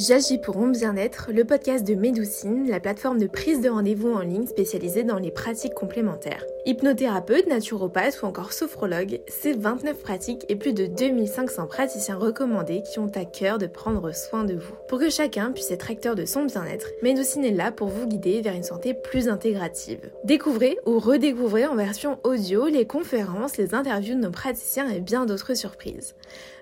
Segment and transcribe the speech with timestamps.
[0.00, 4.20] J'agis pour mon bien-être, le podcast de Médoucine, la plateforme de prise de rendez-vous en
[4.20, 6.42] ligne spécialisée dans les pratiques complémentaires.
[6.64, 12.98] Hypnothérapeute, naturopathe ou encore sophrologue, c'est 29 pratiques et plus de 2500 praticiens recommandés qui
[12.98, 14.72] ont à cœur de prendre soin de vous.
[14.88, 18.40] Pour que chacun puisse être acteur de son bien-être, Médoucine est là pour vous guider
[18.40, 20.10] vers une santé plus intégrative.
[20.24, 25.26] Découvrez ou redécouvrez en version audio les conférences, les interviews de nos praticiens et bien
[25.26, 26.14] d'autres surprises.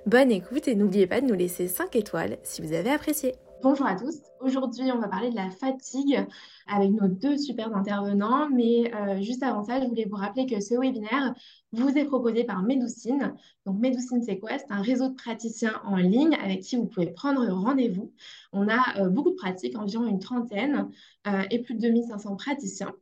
[0.06, 3.27] Bonne écoute et n'oubliez pas de nous laisser 5 étoiles si vous avez apprécié.
[3.60, 4.14] Bonjour à tous.
[4.40, 6.24] Aujourd'hui, on va parler de la fatigue
[6.68, 8.48] avec nos deux super intervenants.
[8.50, 11.34] Mais euh, juste avant ça, je voulais vous rappeler que ce webinaire
[11.72, 13.34] vous est proposé par Medoucine.
[13.66, 14.58] Donc, Medoucine, c'est quoi?
[14.58, 18.12] C'est un réseau de praticiens en ligne avec qui vous pouvez prendre rendez-vous.
[18.52, 20.88] On a euh, beaucoup de pratiques, environ une trentaine
[21.26, 22.92] euh, et plus de 2500 praticiens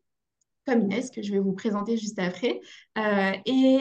[0.66, 2.60] comme Inès, que je vais vous présenter juste après.
[2.96, 3.78] Et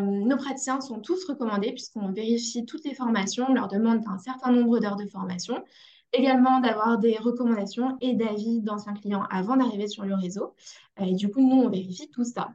[0.00, 4.52] nos praticiens sont tous recommandés puisqu'on vérifie toutes les formations, on leur demande un certain
[4.52, 5.64] nombre d'heures de formation.
[6.12, 10.54] Également d'avoir des recommandations et d'avis d'anciens clients avant d'arriver sur le réseau.
[11.00, 12.52] Euh, et du coup, nous, on vérifie tout ça.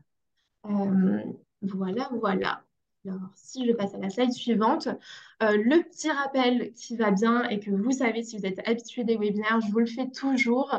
[1.61, 2.63] voilà, voilà.
[3.05, 7.43] Alors, si je passe à la slide suivante, euh, le petit rappel qui va bien
[7.49, 10.73] et que vous savez si vous êtes habitué des webinaires, je vous le fais toujours.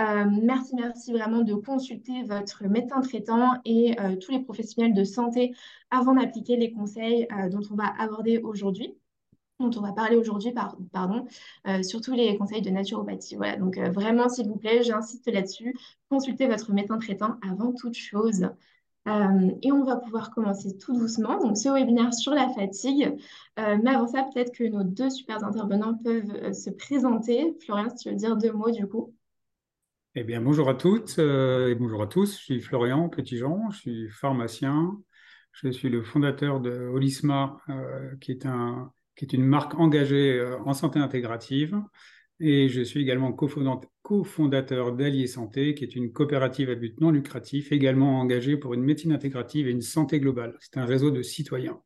[0.00, 5.04] Euh, merci, merci vraiment de consulter votre médecin traitant et euh, tous les professionnels de
[5.04, 5.54] santé
[5.90, 8.96] avant d'appliquer les conseils dont on va aborder aujourd'hui
[9.60, 10.52] dont on va parler aujourd'hui,
[10.92, 11.26] pardon,
[11.82, 13.36] surtout les conseils de naturopathie.
[13.36, 15.74] Voilà, donc vraiment, s'il vous plaît, j'insiste là-dessus,
[16.08, 18.48] consultez votre médecin traitant avant toute chose.
[19.08, 23.16] Euh, et on va pouvoir commencer tout doucement, donc ce webinaire sur la fatigue.
[23.58, 27.56] Euh, mais avant ça, peut-être que nos deux super intervenants peuvent euh, se présenter.
[27.64, 29.14] Florian, si tu veux dire deux mots du coup.
[30.14, 32.38] Eh bien, bonjour à toutes et bonjour à tous.
[32.38, 34.98] Je suis Florian Petitjean, je suis pharmacien.
[35.52, 37.56] Je suis le fondateur de Holisma,
[38.20, 41.76] qui, est un, qui est une marque engagée en santé intégrative.
[42.40, 43.32] Et je suis également
[44.02, 48.82] cofondateur d'Allier Santé, qui est une coopérative à but non lucratif, également engagée pour une
[48.82, 50.56] médecine intégrative et une santé globale.
[50.60, 51.80] C'est un réseau de citoyens.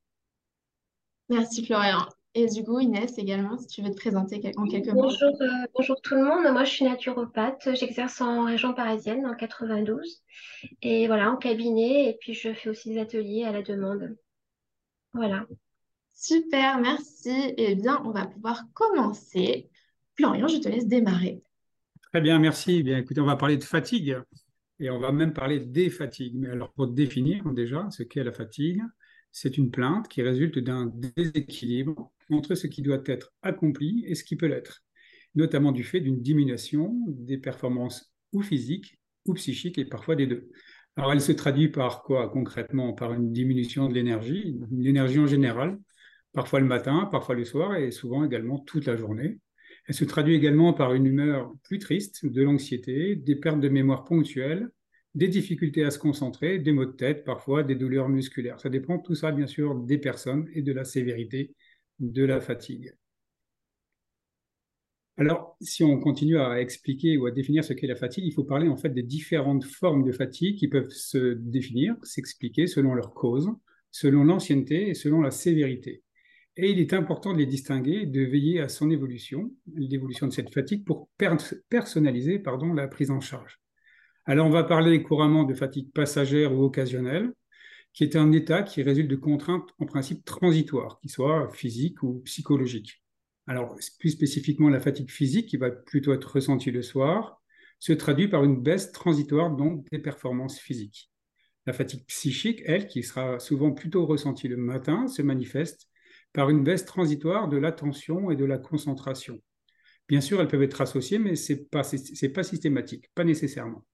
[1.30, 2.06] Merci Florian.
[2.34, 5.02] Et du coup, Inès, également, si tu veux te présenter en quelques mots.
[5.02, 6.50] Bonjour, euh, bonjour tout le monde.
[6.52, 7.68] Moi, je suis naturopathe.
[7.74, 10.22] J'exerce en région parisienne, en 92.
[10.80, 12.08] Et voilà, en cabinet.
[12.08, 14.16] Et puis, je fais aussi des ateliers à la demande.
[15.12, 15.46] Voilà.
[16.12, 17.54] Super, merci.
[17.56, 19.70] Eh bien, on va pouvoir commencer.
[20.16, 21.42] Florian, je te laisse démarrer.
[22.12, 22.76] Très bien, merci.
[22.78, 24.18] Eh bien, écoutez, on va parler de fatigue
[24.78, 26.34] et on va même parler des fatigues.
[26.36, 28.82] Mais alors, pour définir déjà ce qu'est la fatigue,
[29.30, 34.24] c'est une plainte qui résulte d'un déséquilibre entre ce qui doit être accompli et ce
[34.24, 34.84] qui peut l'être,
[35.34, 40.50] notamment du fait d'une diminution des performances ou physiques ou psychiques et parfois des deux.
[40.96, 42.92] Alors, elle se traduit par quoi concrètement?
[42.92, 45.78] Par une diminution de l'énergie, l'énergie en général,
[46.32, 49.38] parfois le matin, parfois le soir et souvent également toute la journée.
[49.88, 54.04] Elle se traduit également par une humeur plus triste, de l'anxiété, des pertes de mémoire
[54.04, 54.70] ponctuelles,
[55.14, 58.60] des difficultés à se concentrer, des maux de tête, parfois des douleurs musculaires.
[58.60, 61.54] Ça dépend tout ça, bien sûr, des personnes et de la sévérité
[61.98, 62.94] de la fatigue.
[65.18, 68.44] Alors, si on continue à expliquer ou à définir ce qu'est la fatigue, il faut
[68.44, 73.12] parler en fait des différentes formes de fatigue qui peuvent se définir, s'expliquer selon leur
[73.12, 73.50] cause,
[73.90, 76.01] selon l'ancienneté et selon la sévérité.
[76.56, 80.52] Et il est important de les distinguer, de veiller à son évolution, l'évolution de cette
[80.52, 81.08] fatigue, pour
[81.68, 83.58] personnaliser pardon, la prise en charge.
[84.26, 87.32] Alors, on va parler couramment de fatigue passagère ou occasionnelle,
[87.92, 92.20] qui est un état qui résulte de contraintes en principe transitoires, qui soient physiques ou
[92.24, 93.02] psychologiques.
[93.46, 97.42] Alors, plus spécifiquement, la fatigue physique, qui va plutôt être ressentie le soir,
[97.78, 101.10] se traduit par une baisse transitoire donc des performances physiques.
[101.66, 105.88] La fatigue psychique, elle, qui sera souvent plutôt ressentie le matin, se manifeste
[106.32, 109.40] par une baisse transitoire de l'attention et de la concentration.
[110.08, 111.82] Bien sûr, elles peuvent être associées, mais ce n'est pas,
[112.42, 113.84] systématique, pas nécessairement.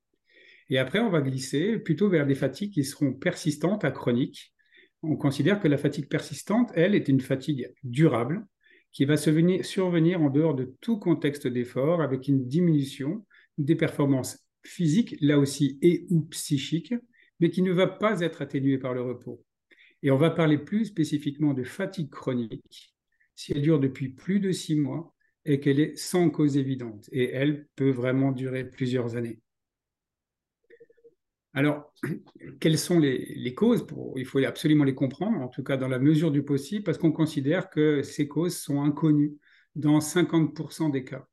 [0.71, 4.55] Et après, on va glisser plutôt vers des fatigues qui seront persistantes à chroniques.
[5.03, 8.47] On considère que la fatigue persistante, elle, est une fatigue durable
[8.93, 13.25] qui va survenir en dehors de tout contexte d'effort avec une diminution
[13.59, 16.95] des performances physiques, là aussi, et ou psychiques,
[17.41, 19.45] mais qui ne va pas être atténuée par le repos.
[20.03, 22.95] Et on va parler plus spécifiquement de fatigue chronique
[23.35, 25.15] si elle dure depuis plus de six mois
[25.45, 27.09] et qu'elle est sans cause évidente.
[27.13, 29.41] Et elle peut vraiment durer plusieurs années.
[31.55, 31.93] Alors,
[32.61, 33.87] quelles sont les, causes
[34.17, 37.13] Il faut absolument les comprendre, en tout cas dans la mesure du possible, parce qu'on
[37.13, 39.37] considère que ces causes sont inconnues
[39.75, 41.27] dans 50% des cas.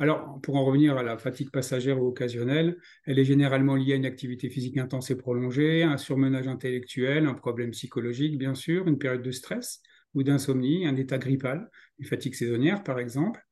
[0.00, 3.96] Alors, pour en revenir à la fatigue passagère ou occasionnelle, elle est généralement liée à
[3.96, 8.98] une activité physique intense et prolongée, un surmenage intellectuel, un problème psychologique, bien sûr, une
[8.98, 9.82] période de stress
[10.14, 11.68] ou d'insomnie, un état grippal,
[11.98, 13.44] une fatigue saisonnière, par exemple.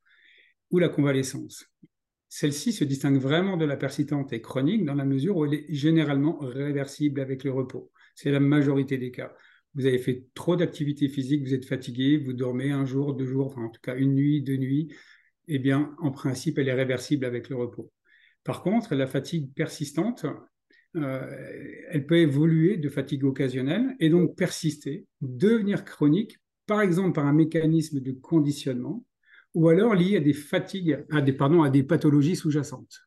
[0.71, 1.65] ou la convalescence.
[2.29, 5.73] Celle-ci se distingue vraiment de la persistante et chronique dans la mesure où elle est
[5.73, 7.91] généralement réversible avec le repos.
[8.15, 9.33] C'est la majorité des cas.
[9.75, 13.47] Vous avez fait trop d'activité physique, vous êtes fatigué, vous dormez un jour, deux jours,
[13.47, 14.93] enfin en tout cas une nuit, deux nuits,
[15.47, 17.91] eh bien en principe elle est réversible avec le repos.
[18.43, 20.25] Par contre, la fatigue persistante,
[20.95, 27.25] euh, elle peut évoluer de fatigue occasionnelle et donc persister, devenir chronique, par exemple par
[27.25, 29.05] un mécanisme de conditionnement,
[29.53, 33.01] ou alors lié à des fatigues, à des, pardon, à des pathologies sous-jacentes.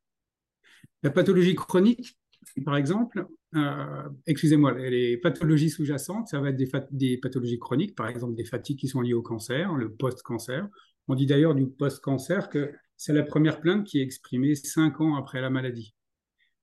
[1.03, 2.19] La pathologie chronique,
[2.65, 8.35] par exemple, euh, excusez-moi, les pathologies sous-jacentes, ça va être des, pathologies chroniques, par exemple
[8.35, 10.69] des fatigues qui sont liées au cancer, le post-cancer.
[11.11, 15.17] On dit d'ailleurs du post-cancer que c'est la première plainte qui est exprimée cinq ans
[15.17, 15.93] après la maladie.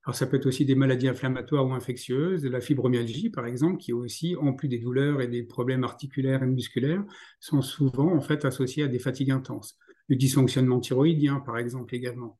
[0.06, 3.92] Alors, ça peut être aussi des maladies inflammatoires ou infectieuses, la fibromyalgie, par exemple, qui
[3.92, 7.04] aussi, en plus des douleurs et des problèmes articulaires et musculaires,
[7.40, 9.76] sont souvent en fait associés à des fatigues intenses.
[10.08, 12.38] Le dysfonctionnement thyroïdien, par exemple, également.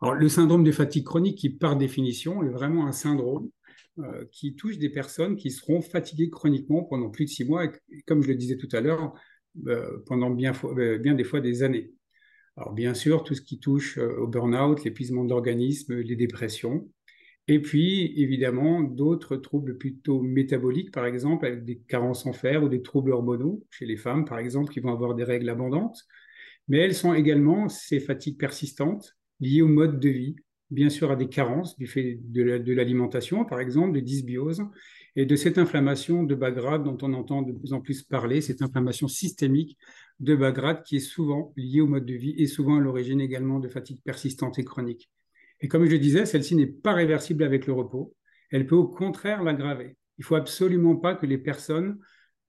[0.00, 3.50] Alors, le syndrome de fatigue chronique, qui par définition est vraiment un syndrome
[3.98, 8.02] euh, qui touche des personnes qui seront fatiguées chroniquement pendant plus de six mois, et,
[8.06, 9.12] comme je le disais tout à l'heure,
[9.66, 11.92] euh, pendant bien, euh, bien des fois des années.
[12.56, 16.88] Alors bien sûr, tout ce qui touche au burn-out, l'épuisement d'organisme, les dépressions,
[17.50, 22.68] et puis, évidemment, d'autres troubles plutôt métaboliques, par exemple, avec des carences en fer ou
[22.68, 25.98] des troubles hormonaux chez les femmes, par exemple, qui vont avoir des règles abondantes.
[26.68, 30.36] Mais elles sont également ces fatigues persistantes liées au mode de vie,
[30.70, 34.62] bien sûr à des carences du fait de l'alimentation, par exemple, de dysbiose,
[35.20, 38.40] et de cette inflammation de bas grade dont on entend de plus en plus parler,
[38.40, 39.76] cette inflammation systémique
[40.18, 43.20] de bas grade qui est souvent liée au mode de vie et souvent à l'origine
[43.20, 45.10] également de fatigues persistantes et chroniques.
[45.60, 48.14] Et comme je le disais, celle-ci n'est pas réversible avec le repos.
[48.50, 49.98] Elle peut au contraire l'aggraver.
[50.16, 51.98] Il ne faut absolument pas que les personnes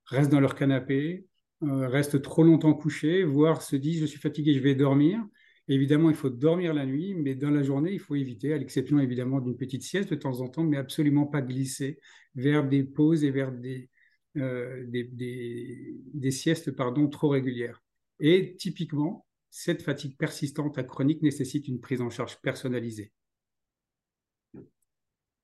[0.06, 1.26] restent dans leur canapé,
[1.64, 5.22] euh, restent trop longtemps couchées, voire se disent je suis fatigué, je vais dormir.
[5.68, 8.98] Évidemment, il faut dormir la nuit, mais dans la journée, il faut éviter, à l'exception
[8.98, 11.98] évidemment d'une petite sieste de temps en temps, mais absolument pas glisser
[12.34, 13.90] vers des pauses et vers des,
[14.38, 17.82] euh, des, siestes pardon, trop régulières.
[18.18, 23.12] Et typiquement, cette fatigue persistante à chronique nécessite une prise en charge personnalisée.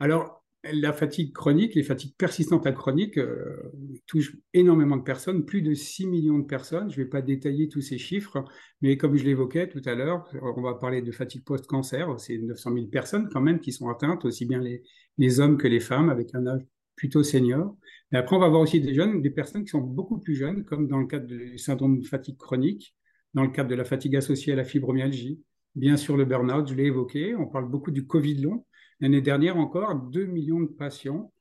[0.00, 3.72] Alors, la fatigue chronique, les fatigues persistantes à chronique euh,
[4.06, 6.90] touchent énormément de personnes, plus de 6 millions de personnes.
[6.90, 8.44] Je ne vais pas détailler tous ces chiffres,
[8.82, 12.18] mais comme je l'évoquais tout à l'heure, on va parler de fatigue post-cancer.
[12.18, 15.80] C'est 900 000 personnes quand même qui sont atteintes, aussi bien les, hommes que les
[15.80, 16.62] femmes, avec un âge
[16.96, 17.76] plutôt senior.
[18.10, 20.64] Mais après, on va voir aussi des jeunes, des personnes qui sont beaucoup plus jeunes,
[20.64, 22.96] comme dans le cadre du syndrome de fatigue chronique,
[23.34, 25.40] dans le cadre de la fatigue associée à la fibromyalgie.
[25.76, 27.36] Bien sûr, le burn-out, je l'ai évoqué.
[27.36, 28.64] On parle beaucoup du Covid long.
[29.00, 31.32] L'année dernière encore, 2 millions de patients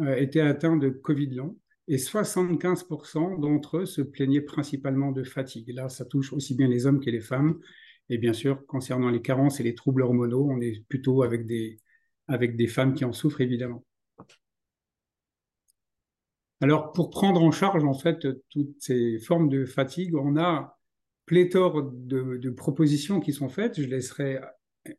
[0.00, 5.70] euh, étaient atteints de Covid long et 75% d'entre eux se plaignaient principalement de fatigue.
[5.74, 7.58] Là, ça touche aussi bien les hommes que les femmes.
[8.08, 11.80] Et bien sûr, concernant les carences et les troubles hormonaux, on est plutôt avec des,
[12.28, 13.84] avec des femmes qui en souffrent évidemment.
[16.60, 20.78] Alors, pour prendre en charge en fait toutes ces formes de fatigue, on a
[21.26, 23.80] pléthore de, propositions qui sont faites.
[23.80, 24.38] Je laisserai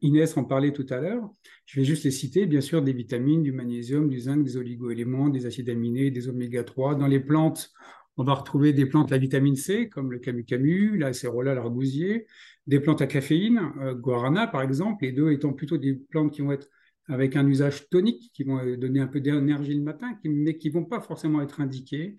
[0.01, 1.29] Inès en parler tout à l'heure.
[1.65, 5.29] Je vais juste les citer, bien sûr, des vitamines, du magnésium, du zinc, des oligoéléments,
[5.29, 6.95] des acides aminés, des oméga 3.
[6.95, 7.71] Dans les plantes,
[8.17, 12.27] on va retrouver des plantes à vitamine C, comme le camu-camu, la cérola, l'argousier,
[12.67, 16.41] des plantes à caféine, euh, guarana par exemple, les deux étant plutôt des plantes qui
[16.41, 16.69] vont être
[17.09, 20.73] avec un usage tonique, qui vont donner un peu d'énergie le matin, mais qui ne
[20.73, 22.15] vont pas forcément être indiquées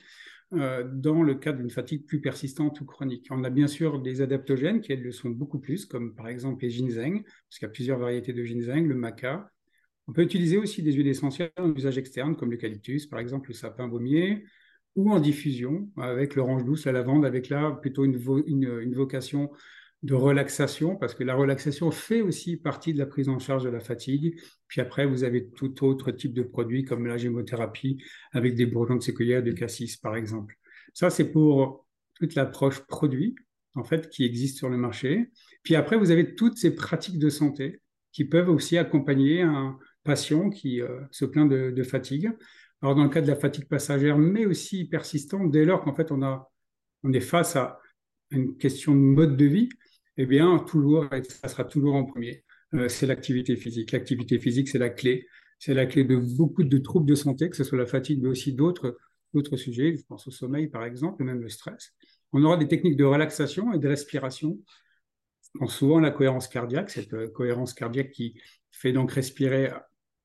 [0.58, 3.28] euh, dans le cas d'une fatigue plus persistante ou chronique.
[3.30, 6.70] On a bien sûr des adaptogènes qui, le sont beaucoup plus, comme par exemple les
[6.70, 9.50] ginseng, parce qu'il y a plusieurs variétés de ginseng, le maca.
[10.06, 13.54] On peut utiliser aussi des huiles essentielles en usage externe, comme l'eucalyptus, par exemple le
[13.54, 14.44] sapin baumier,
[14.96, 19.50] ou en diffusion, avec l'orange douce, la lavande, avec là plutôt une vocation
[20.04, 23.70] de relaxation, parce que la relaxation fait aussi partie de la prise en charge de
[23.70, 24.38] la fatigue.
[24.68, 28.96] Puis après, vous avez tout autre type de produits comme la gémothérapie avec des bourgeons
[28.96, 30.58] de séquoia, de cassis, par exemple.
[30.92, 33.34] Ça, c'est pour toute l'approche produit,
[33.74, 35.30] en fait, qui existe sur le marché.
[35.62, 37.80] Puis après, vous avez toutes ces pratiques de santé
[38.12, 42.30] qui peuvent aussi accompagner un patient qui euh, se plaint de, de, fatigue.
[42.82, 46.12] Alors, dans le cas de la fatigue passagère, mais aussi persistante, dès lors qu'en fait,
[46.12, 46.52] on, a,
[47.04, 47.80] on est face à
[48.30, 49.70] une question de mode de vie,
[50.16, 52.44] eh bien, toujours, ça sera toujours en premier,
[52.74, 53.92] euh, c'est l'activité physique.
[53.92, 55.26] L'activité physique, c'est la clé.
[55.58, 58.28] C'est la clé de beaucoup de troubles de santé, que ce soit la fatigue, mais
[58.28, 58.96] aussi d'autres
[59.56, 59.96] sujets.
[59.96, 61.92] Je pense au sommeil, par exemple, ou même le stress.
[62.32, 64.58] On aura des techniques de relaxation et de respiration.
[65.42, 68.40] Je pense souvent la cohérence cardiaque, cette euh, cohérence cardiaque qui
[68.72, 69.70] fait donc respirer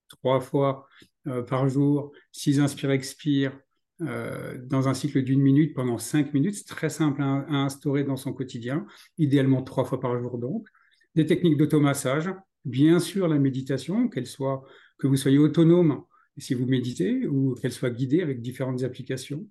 [0.07, 0.87] trois fois
[1.27, 3.59] euh, par jour, six inspire,
[4.01, 6.55] expire, dans un cycle d'une minute pendant cinq minutes.
[6.55, 8.85] C'est très simple à, instaurer dans son quotidien,
[9.17, 10.67] idéalement trois fois par jour donc.
[11.15, 12.29] Des techniques d'automassage,
[12.65, 14.63] bien sûr la méditation, qu'elle soit
[14.97, 16.03] que vous soyez autonome
[16.37, 19.45] si vous méditez ou qu'elle soit guidée avec différentes applications.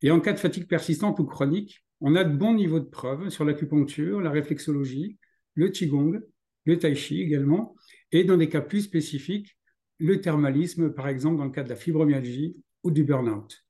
[0.00, 3.28] Et en cas de fatigue persistante ou chronique, on a de bons niveaux de preuves
[3.28, 5.18] sur l'acupuncture, la réflexologie,
[5.54, 6.20] le qigong,
[6.64, 7.76] le tai chi également,
[8.10, 9.56] et dans des cas plus spécifiques,
[9.98, 13.62] le thermalisme, par exemple dans le cas de la fibromyalgie ou du burn-out.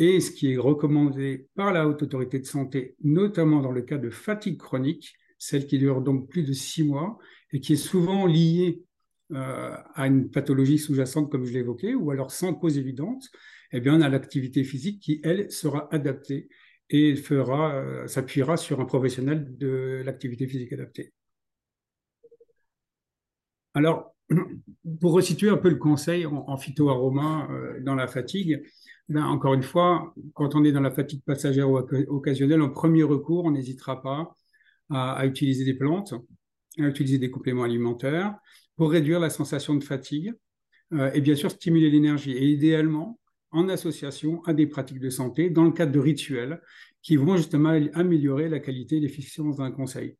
[0.00, 3.98] Et ce qui est recommandé par la Haute Autorité de Santé, notamment dans le cas
[3.98, 7.18] de fatigue chronique, celle qui dure donc plus de six mois
[7.52, 8.82] et qui est souvent liée
[9.32, 13.28] euh, à une pathologie sous-jacente, comme je évoqué, ou alors sans cause évidente,
[13.72, 16.48] eh bien, on a l'activité physique qui, elle, sera adaptée
[16.88, 21.12] et fera, euh, s'appuiera sur un professionnel de l'activité physique adaptée.
[23.74, 24.14] Alors,
[25.00, 28.62] pour resituer un peu le conseil en, phytoaroma euh, dans la fatigue,
[29.08, 33.02] ben, encore une fois, quand on est dans la fatigue passagère ou occasionnelle, en premier
[33.02, 34.36] recours, on n'hésitera pas
[34.88, 36.14] à, utiliser des plantes,
[36.78, 38.36] à utiliser des compléments alimentaires
[38.76, 40.32] pour réduire la sensation de fatigue
[40.92, 42.32] euh, et bien sûr stimuler l'énergie.
[42.32, 43.18] Et idéalement,
[43.52, 46.60] en association à des pratiques de santé dans le cadre de rituels
[47.02, 50.16] qui vont justement améliorer la qualité et l'efficience d'un conseil.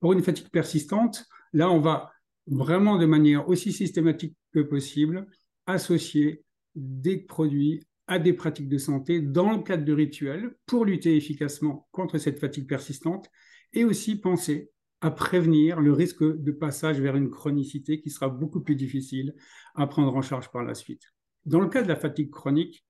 [0.00, 2.13] Pour une fatigue persistante, là, on va
[2.46, 5.26] vraiment de manière aussi systématique que possible
[5.66, 11.16] associer des produits à des pratiques de santé dans le cadre de rituels pour lutter
[11.16, 13.30] efficacement contre cette fatigue persistante
[13.72, 14.70] et aussi penser
[15.00, 19.34] à prévenir le risque de passage vers une chronicité qui sera beaucoup plus difficile
[19.74, 21.02] à prendre en charge par la suite.
[21.44, 22.86] Dans le cas de la fatigue chronique,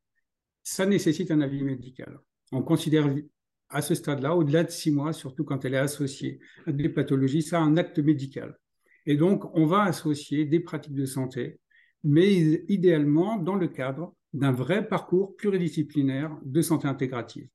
[0.63, 2.21] ça nécessite un avis médical.
[2.53, 3.13] On considère
[3.69, 7.43] à ce stade-là, au-delà de six mois, surtout quand elle est associée à des pathologies,
[7.43, 8.57] ça un acte médical.
[9.07, 11.61] Et donc, on va associer des pratiques de santé,
[12.03, 12.33] mais
[12.69, 17.49] idéalement dans le cadre d'un vrai parcours pluridisciplinaire de santé intégrative.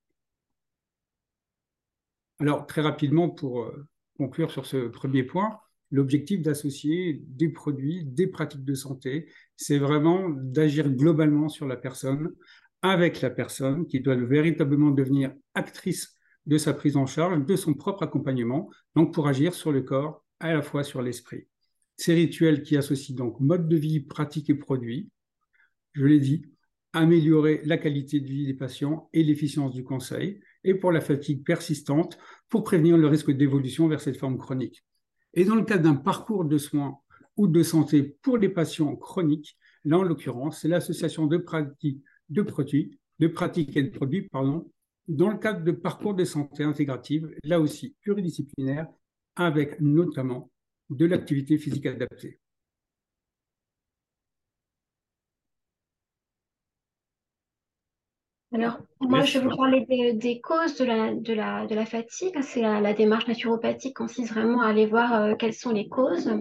[2.39, 3.85] Alors, très rapidement, pour euh,
[4.17, 5.59] conclure sur ce premier point,
[5.91, 9.27] l'objectif d'associer des produits, des pratiques de santé,
[9.57, 12.31] c'est vraiment d'agir globalement sur la personne,
[12.81, 16.15] avec la personne qui doit véritablement devenir actrice
[16.45, 20.23] de sa prise en charge, de son propre accompagnement, donc pour agir sur le corps,
[20.39, 21.47] à la fois sur l'esprit.
[21.97, 25.09] Ces rituels qui associent donc mode de vie, pratique et produits,
[25.93, 26.45] je l'ai dit,
[26.93, 31.45] améliorer la qualité de vie des patients et l'efficience du conseil, et pour la fatigue
[31.45, 32.17] persistante,
[32.49, 34.83] pour prévenir le risque d'évolution vers cette forme chronique.
[35.33, 36.97] Et dans le cadre d'un parcours de soins
[37.37, 42.41] ou de santé pour les patients chroniques, là en l'occurrence, c'est l'association de pratiques de
[42.41, 44.71] produits, de pratiques et de produits, pardon,
[45.07, 48.87] dans le cadre de parcours de santé intégrative, là aussi pluridisciplinaire,
[49.39, 50.51] avec notamment
[50.89, 52.39] de l'activité physique adaptée.
[58.51, 62.35] Alors, moi, je vais vous parler des, causes de la, de la, de la fatigue.
[62.41, 66.33] C'est la, démarche naturopathique consiste vraiment à aller voir euh, quelles sont les causes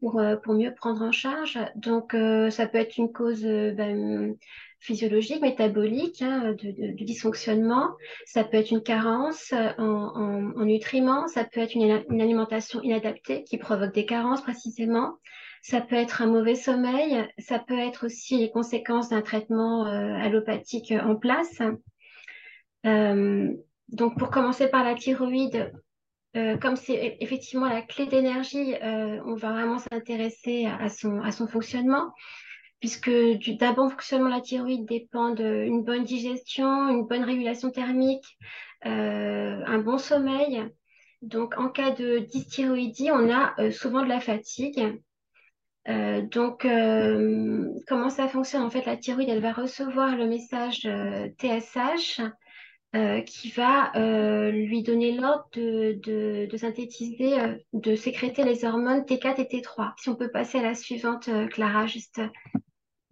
[0.00, 1.58] pour, euh, pour mieux prendre en charge.
[1.76, 4.34] Donc, euh, ça peut être une cause ben,
[4.82, 7.90] physiologique, métabolique, hein, de, dysfonctionnement.
[8.26, 11.28] Ça peut être une carence en, en, nutriments.
[11.28, 15.18] Ça peut être une, alimentation inadaptée qui provoque des carences précisément.
[15.62, 20.14] Ça peut être un mauvais sommeil, ça peut être aussi les conséquences d'un traitement euh,
[20.16, 21.62] allopathique en place.
[22.84, 23.48] Euh,
[23.88, 25.72] donc pour commencer par la thyroïde,
[26.34, 32.12] euh, comme c'est effectivement la clé d'énergie, on va vraiment s'intéresser à son fonctionnement,
[32.82, 38.26] puisque d'un bon fonctionnement de la thyroïde dépend d'une bonne digestion, une bonne régulation thermique,
[38.82, 40.62] un bon sommeil.
[41.22, 45.00] Donc en cas de dysthyroïdie, on a souvent de la fatigue
[45.88, 48.62] euh, donc, euh, comment ça fonctionne?
[48.62, 50.88] En fait, la thyroïde, elle va recevoir le message
[51.38, 52.20] TSH
[52.94, 53.92] euh, qui va
[54.50, 57.36] lui donner l'ordre de, de, synthétiser,
[57.72, 59.92] de sécréter les hormones T4 et T3.
[59.98, 62.20] Si on peut passer à la suivante, Clara, juste.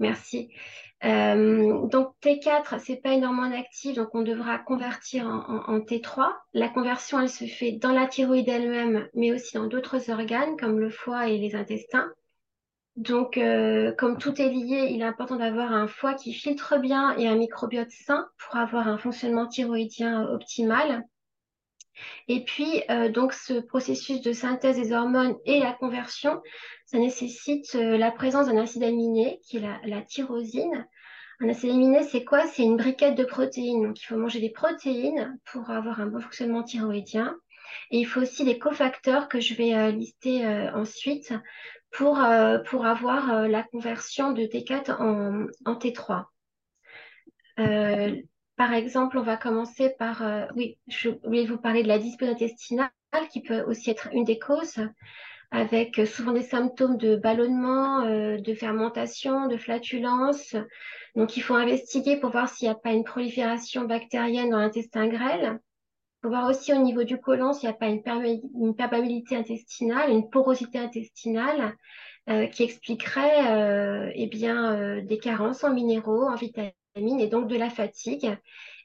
[0.00, 0.50] Merci.
[1.02, 6.32] donc T4, c'est pas une hormone active, donc on devra convertir en, en, T3.
[6.52, 10.80] La conversion, elle se fait dans la thyroïde elle-même, mais aussi dans d'autres organes comme
[10.80, 12.10] le foie et les intestins.
[12.96, 17.16] Donc, euh, comme tout est lié, il est important d'avoir un foie qui filtre bien
[17.16, 21.04] et un microbiote sain pour avoir un fonctionnement thyroïdien optimal.
[22.28, 26.42] Et puis, euh, donc, ce processus de synthèse des hormones et la conversion,
[26.90, 30.88] ça nécessite euh, la présence d'un acide aminé, qui est la, tyrosine.
[31.38, 32.48] Un acide aminé, c'est quoi?
[32.48, 33.84] C'est une briquette de protéines.
[33.84, 37.36] Donc, il faut manger des protéines pour avoir un bon fonctionnement thyroïdien.
[37.92, 40.44] Et il faut aussi des cofacteurs que je vais lister
[40.74, 41.32] ensuite
[41.92, 46.24] pour, euh, pour avoir euh, la conversion de T4 en, en T3.
[48.56, 50.22] par exemple, on va commencer par,
[50.56, 52.90] oui, je voulais vous parler de la dyspnée intestinale
[53.32, 54.80] qui peut aussi être une des causes
[55.50, 60.54] avec souvent des symptômes de ballonnement, de fermentation, de flatulence.
[61.16, 65.08] Donc, il faut investiguer pour voir s'il n'y a pas une prolifération bactérienne dans l'intestin
[65.08, 65.60] grêle.
[66.22, 68.02] Il faut voir aussi au niveau du côlon s'il n'y a pas une,
[68.74, 71.74] perméabilité intestinale, une porosité intestinale
[72.28, 77.48] euh, qui expliquerait euh, eh bien, euh, des carences en minéraux, en vitamines et donc
[77.48, 78.36] de la fatigue.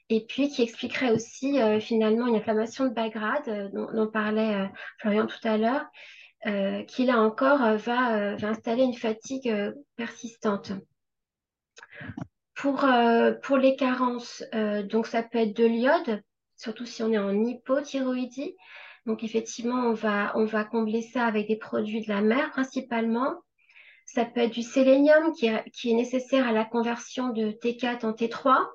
[0.08, 5.40] Et puis qui expliquerait aussi finalement une inflammation de bas grade dont, parlait Florian tout
[5.42, 5.84] à l'heure,
[6.86, 9.52] qui là encore va, va, installer une fatigue
[9.96, 10.72] persistante.
[12.54, 12.86] Pour,
[13.58, 14.44] les carences,
[14.84, 16.22] donc ça peut être de l'iode,
[16.56, 18.56] surtout si on est en hypothyroïdie.
[19.06, 23.42] Donc effectivement, on va, on va combler ça avec des produits de la mer principalement.
[24.04, 28.12] Ça peut être du sélénium qui qui est nécessaire à la conversion de T4 en
[28.12, 28.66] T3.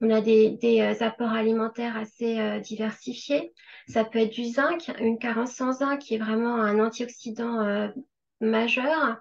[0.00, 3.52] On a des, euh, apports alimentaires assez euh, diversifiés.
[3.88, 7.88] Ça peut être du zinc, une carence en zinc qui est vraiment un antioxydant euh,
[8.40, 9.18] majeur.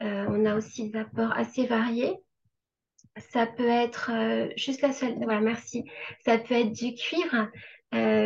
[0.00, 2.16] on a aussi des apports assez variés.
[3.32, 4.10] Ça peut être
[5.16, 5.84] voilà, merci.
[6.24, 7.50] Ça peut être du cuivre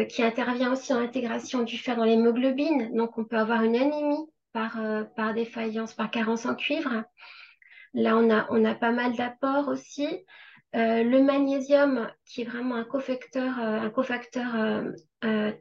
[0.08, 2.94] qui intervient aussi en intégration du fer dans l'hémoglobine.
[2.94, 7.04] Donc, on peut avoir une anémie par, euh, par défaillance, par carence en cuivre.
[7.92, 10.08] Là, on a, on a pas mal d'apports aussi.
[10.74, 14.82] Euh, le magnésium, qui est vraiment un cofacteur, un cofacteur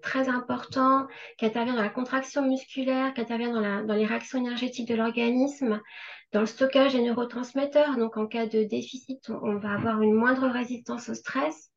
[0.01, 4.96] très important, qui intervient dans la contraction musculaire, qui intervient dans les réactions énergétiques de
[4.96, 5.82] l'organisme,
[6.32, 7.98] dans le stockage des neurotransmetteurs.
[7.98, 11.73] Donc, en cas de déficit, on va avoir une moindre résistance au stress.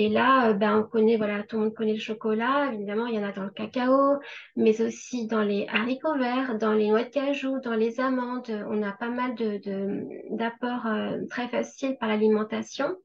[0.00, 2.72] Et là, euh, ben, on connaît, voilà, tout le monde connaît le chocolat.
[2.72, 4.18] Évidemment, il y en a dans le cacao,
[4.56, 8.50] mais aussi dans les haricots verts, dans les noix de cajou, dans les amandes.
[8.70, 12.96] On a pas mal d'apports de, très faciles par l'alimentation.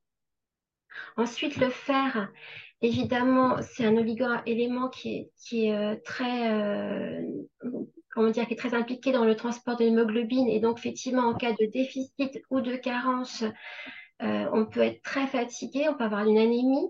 [1.18, 2.30] Ensuite, le fer,
[2.82, 7.22] évidemment, c'est un oligo-élément qui est, qui est euh, très, euh,
[8.12, 10.48] comment dire, qui est très impliqué dans le transport de l'hémoglobine.
[10.48, 13.44] Et donc, effectivement, en cas de déficit ou de carence,
[14.22, 16.90] euh, on peut être très fatigué, on peut avoir une anémie.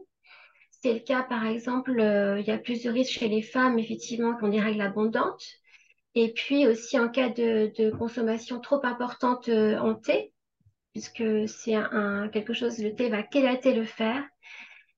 [0.81, 3.79] C'est le cas, par exemple, euh, il y a plus de risques chez les femmes,
[3.79, 5.43] effectivement, qui ont des règles abondantes.
[6.13, 10.33] Et puis aussi en cas de, consommation trop importante euh, en thé,
[10.93, 11.75] puisque c'est
[12.31, 14.23] quelque chose, le thé va chélater le fer.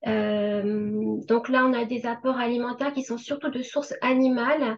[0.05, 4.77] donc là, on a des apports alimentaires qui sont surtout de sources animales.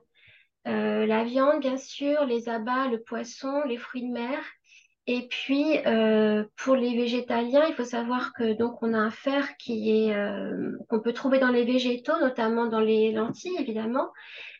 [0.65, 4.39] la viande, bien sûr, les abats, le poisson, les fruits de mer.
[5.11, 9.57] Et puis, euh, pour les végétaliens, il faut savoir que donc on a un fer
[9.57, 14.11] qui est euh, qu'on peut trouver dans les végétaux, notamment dans les lentilles, évidemment,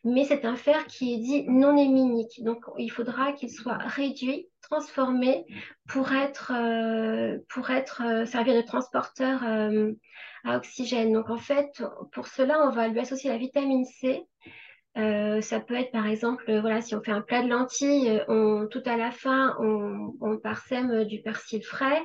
[0.03, 2.43] mais c'est un fer qui est dit non héminique.
[2.43, 5.45] Donc, il faudra qu'il soit réduit, transformé
[5.88, 9.43] pour être euh, pour être servir de transporteur
[10.45, 11.13] à oxygène.
[11.13, 14.25] Donc, en fait, pour cela, on va lui associer la vitamine C
[14.97, 18.10] euh, ça peut être par exemple, euh, voilà, si on fait un plat de lentilles,
[18.10, 22.02] euh, on, tout à la fin, on, on parsème du persil frais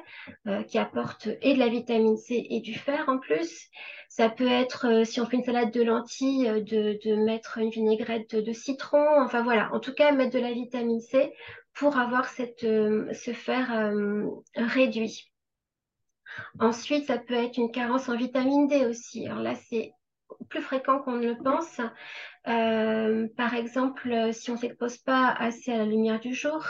[0.68, 3.68] qui apporte et de la vitamine C et du fer en plus.
[4.08, 8.36] Ça peut être, si on fait une salade de lentilles, de, de mettre une vinaigrette
[8.36, 9.04] de, citron.
[9.20, 11.32] Enfin voilà, en tout cas, mettre de la vitamine C
[11.74, 13.92] pour avoir cette, ce fer
[14.54, 15.32] réduit.
[16.60, 19.26] Ensuite, ça peut être une carence en vitamine D aussi.
[19.26, 19.92] Alors là, c'est
[20.48, 21.80] plus fréquent qu'on ne le pense.
[22.46, 26.64] Euh, par exemple, si on ne s'expose pas assez à la lumière du jour,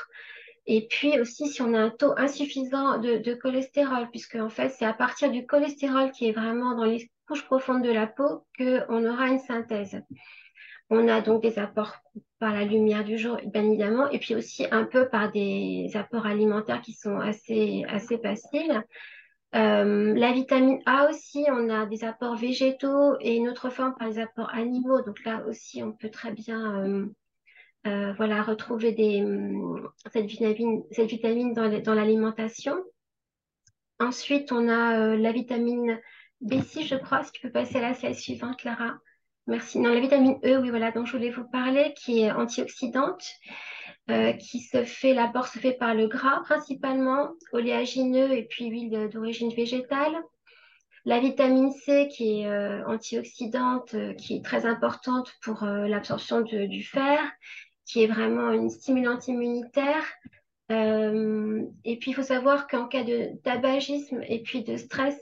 [0.66, 4.86] et puis aussi si on a un taux insuffisant de, cholestérol, puisque en fait c'est
[4.86, 9.06] à partir du cholestérol qui est vraiment dans les couches profondes de la peau qu'on
[9.06, 10.00] aura une synthèse.
[10.90, 11.96] On a donc des apports
[12.38, 16.26] par la lumière du jour, bien évidemment, et puis aussi un peu par des apports
[16.26, 18.84] alimentaires qui sont assez, assez faciles.
[19.54, 24.08] Euh, la vitamine A aussi, on a des apports végétaux et une autre forme par
[24.08, 25.02] les apports animaux.
[25.02, 27.06] Donc là aussi, on peut très bien euh,
[27.86, 28.90] euh, voilà, retrouver
[30.26, 32.76] vitamine, cette vitamine dans l'alimentation.
[34.00, 36.00] Ensuite, on a la vitamine
[36.42, 37.22] B6, je crois.
[37.22, 38.98] Si tu peux passer à la slide suivante, Clara.
[39.46, 39.78] Merci.
[39.78, 43.24] Non, la vitamine E, oui, voilà, dont je voulais vous parler, qui est antioxydante.
[44.10, 49.08] Euh, qui se fait, l'apport se fait par le gras principalement, oléagineux et puis huile
[49.10, 50.12] d'origine végétale.
[51.06, 56.84] La vitamine C qui est euh, antioxydante, euh, qui est très importante pour l'absorption du
[56.84, 57.18] fer,
[57.86, 60.04] qui est vraiment une stimulante immunitaire.
[60.68, 65.18] et puis il faut savoir qu'en cas de tabagisme et puis de stress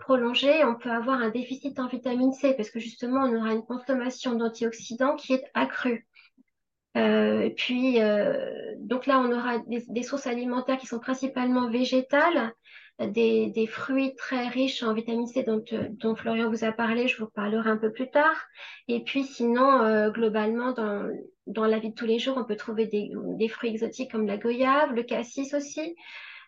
[0.00, 3.64] prolongé, on peut avoir un déficit en vitamine C parce que justement on aura une
[3.64, 6.04] consommation d'antioxydants qui est accrue.
[6.96, 12.52] Euh, et puis, euh, donc là, on aura des, sources alimentaires qui sont principalement végétales,
[12.98, 17.28] des, fruits très riches en vitamine C dont, dont, Florian vous a parlé, je vous
[17.28, 18.36] parlerai un peu plus tard.
[18.88, 21.06] Et puis sinon, globalement, dans,
[21.46, 24.26] dans la vie de tous les jours, on peut trouver des, des fruits exotiques comme
[24.26, 25.94] la goyave, le cassis aussi,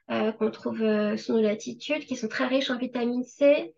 [0.09, 0.79] qu'on trouve
[1.19, 3.75] sous nos latitudes, qui sont très riches en vitamine C,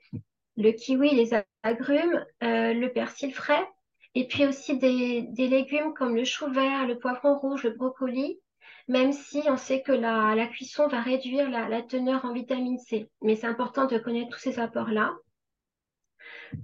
[0.56, 1.30] le kiwi, les
[1.64, 3.66] agrumes, le persil frais,
[4.14, 8.40] et puis aussi des, légumes comme le chou vert, le poivron rouge, le brocoli,
[8.88, 13.08] même si on sait que la, cuisson va réduire la, teneur en vitamine C.
[13.22, 15.14] Mais c'est important de connaître tous ces apports-là.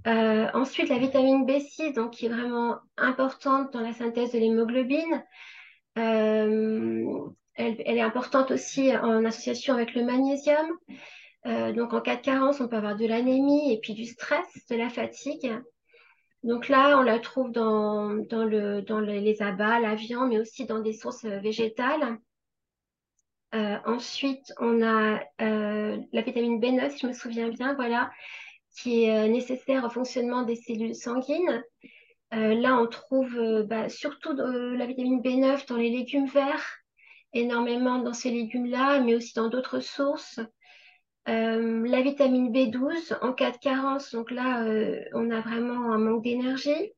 [0.05, 5.23] Euh, ensuite, la vitamine B6, donc, qui est vraiment importante dans la synthèse de l'hémoglobine.
[5.97, 7.05] Euh,
[7.55, 10.67] elle, elle, est importante aussi en association avec le magnésium.
[11.45, 14.67] Euh, donc, en cas de carence, on peut avoir de l'anémie et puis du stress,
[14.69, 15.53] de la fatigue.
[16.43, 20.65] Donc là, on la trouve dans, dans, le, dans les abats, la viande, mais aussi
[20.65, 22.19] dans des sources euh, végétales.
[23.55, 28.11] Euh, ensuite, on a euh, la vitamine B9, si je me souviens bien, voilà,
[28.77, 31.63] qui est nécessaire au fonctionnement des cellules sanguines.
[32.31, 36.77] là, on trouve bah, surtout la vitamine B9 dans les légumes verts,
[37.33, 40.39] énormément dans ces légumes-là, mais aussi dans d'autres sources.
[41.27, 45.97] Euh, la vitamine B12 en cas de carence, donc là, euh, on a vraiment un
[45.97, 46.93] manque d'énergie.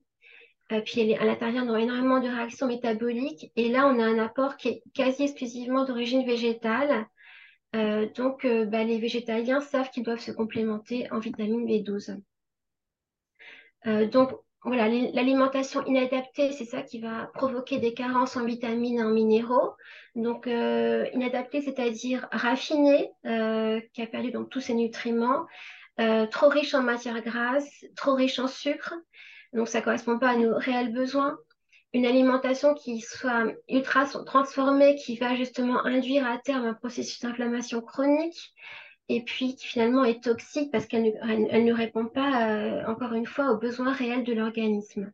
[0.71, 3.51] Euh, puis elle est, à l'intérieur, on a énormément de réactions métaboliques.
[3.55, 7.07] Et là, on a un apport qui est quasi exclusivement d'origine végétale.
[8.15, 12.21] donc, bah, les végétaliens savent qu'ils doivent se complémenter en vitamine B12.
[14.11, 14.31] donc,
[14.63, 19.73] voilà, l'alimentation inadaptée, c'est ça qui va provoquer des carences en vitamines et en minéraux.
[20.15, 25.45] Donc, euh, inadaptée, c'est-à-dire raffinée, euh, qui a perdu donc tous ses nutriments,
[26.01, 28.93] euh, trop riche en matières grasses, trop riche en sucre.
[29.53, 31.37] Donc, ça ne correspond pas à nos réels besoins.
[31.93, 37.81] Une alimentation qui soit ultra transformée, qui va justement induire à terme un processus d'inflammation
[37.81, 38.53] chronique
[39.09, 43.51] et puis qui finalement est toxique parce qu'elle ne, répond pas, euh, encore une fois,
[43.51, 45.11] aux besoins réels de l'organisme.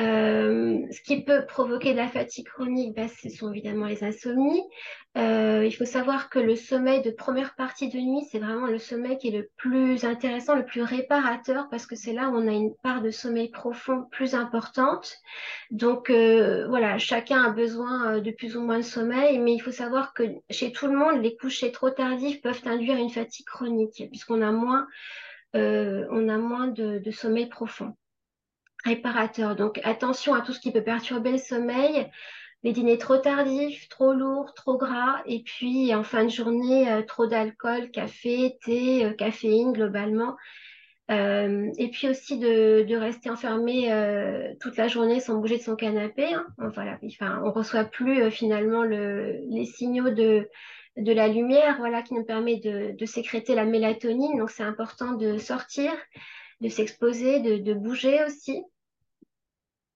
[0.00, 4.62] Euh, ce qui peut provoquer de la fatigue chronique, bah, ce sont évidemment les insomnies.
[5.18, 8.78] Euh, il faut savoir que le sommeil de première partie de nuit, c'est vraiment le
[8.78, 12.48] sommeil qui est le plus intéressant, le plus réparateur, parce que c'est là où on
[12.48, 15.18] a une part de sommeil profond plus importante.
[15.70, 19.72] Donc euh, voilà, chacun a besoin de plus ou moins de sommeil, mais il faut
[19.72, 24.04] savoir que chez tout le monde, les couchers trop tardifs peuvent induire une fatigue chronique,
[24.10, 24.86] puisqu'on a moins,
[25.54, 27.94] on a moins de sommeil profond
[28.84, 29.56] réparateur.
[29.56, 32.10] Donc attention à tout ce qui peut perturber le sommeil,
[32.64, 37.02] les dîners trop tardifs, trop lourds, trop gras, et puis en fin de journée, euh,
[37.02, 40.36] trop d'alcool, café, thé, euh, caféine globalement.
[41.10, 43.88] Euh, et puis aussi de, rester enfermé
[44.60, 46.32] toute la journée sans bouger de son canapé.
[46.32, 46.46] Hein.
[46.74, 50.48] Voilà, enfin, on reçoit plus finalement le, les signaux de,
[50.96, 54.38] la lumière, voilà, qui nous permet de sécréter la mélatonine.
[54.38, 55.90] Donc c'est important de sortir,
[56.62, 58.62] de s'exposer, de, bouger aussi.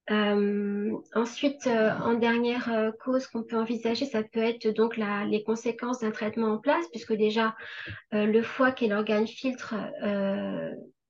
[0.09, 5.43] Euh, ensuite, euh, en dernière euh, cause qu'on peut envisager, ça peut être donc les
[5.43, 7.55] conséquences d'un traitement en place, puisque déjà
[8.11, 9.75] le foie, qui est l'organe filtre,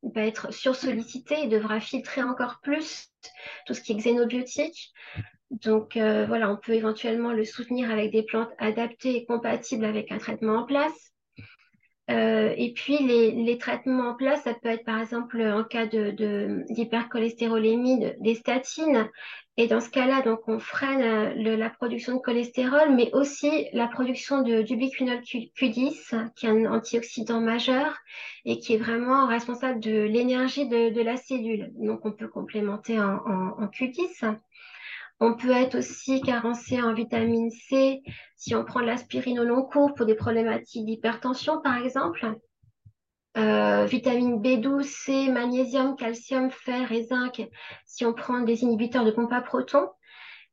[0.04, 3.10] va être sursollicité et devra filtrer encore plus
[3.66, 4.94] tout ce qui est xénobiotique.
[5.50, 10.18] Donc voilà, on peut éventuellement le soutenir avec des plantes adaptées et compatibles avec un
[10.20, 11.17] traitement en place.
[12.10, 15.88] Euh, et puis les, les, traitements en place, ça peut être par exemple en cas
[15.88, 19.10] de, d'hypercholestérolémie, de, des statines.
[19.58, 23.88] Et dans ce cas-là, donc on freine euh, la production de cholestérol, mais aussi la
[23.88, 27.98] production de, d'ubiquinol Q10, qui est un antioxydant majeur
[28.46, 31.72] et qui est vraiment responsable de l'énergie de, de la cellule.
[31.74, 34.38] Donc on peut complémenter en, en, en Q10.
[35.20, 38.02] On peut être aussi carencé en vitamine C
[38.36, 42.36] si on prend l'aspirine au long cours pour des problématiques d'hypertension, par exemple.
[43.36, 47.48] Euh, vitamine B12, C, magnésium, calcium, fer et zinc
[47.86, 49.90] si on prend des inhibiteurs de pompe à protons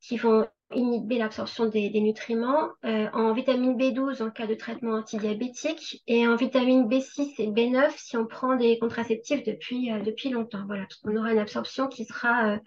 [0.00, 2.70] qui vont inhiber l'absorption des, nutriments.
[2.84, 7.90] Euh, en vitamine B12 en cas de traitement antidiabétique et en vitamine B6 et B9
[7.96, 10.64] si on prend des contraceptifs depuis, euh, depuis longtemps.
[10.66, 12.58] Voilà, parce qu'on aura une absorption qui sera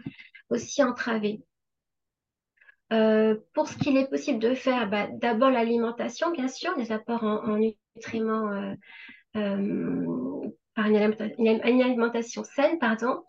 [0.49, 1.41] aussi entravée.
[2.93, 7.23] Euh, pour ce qu'il est possible de faire, bah, d'abord l'alimentation, bien sûr, des apports
[7.23, 8.73] en, nutriments euh,
[9.36, 13.23] euh, par une, alimentation saine, pardon.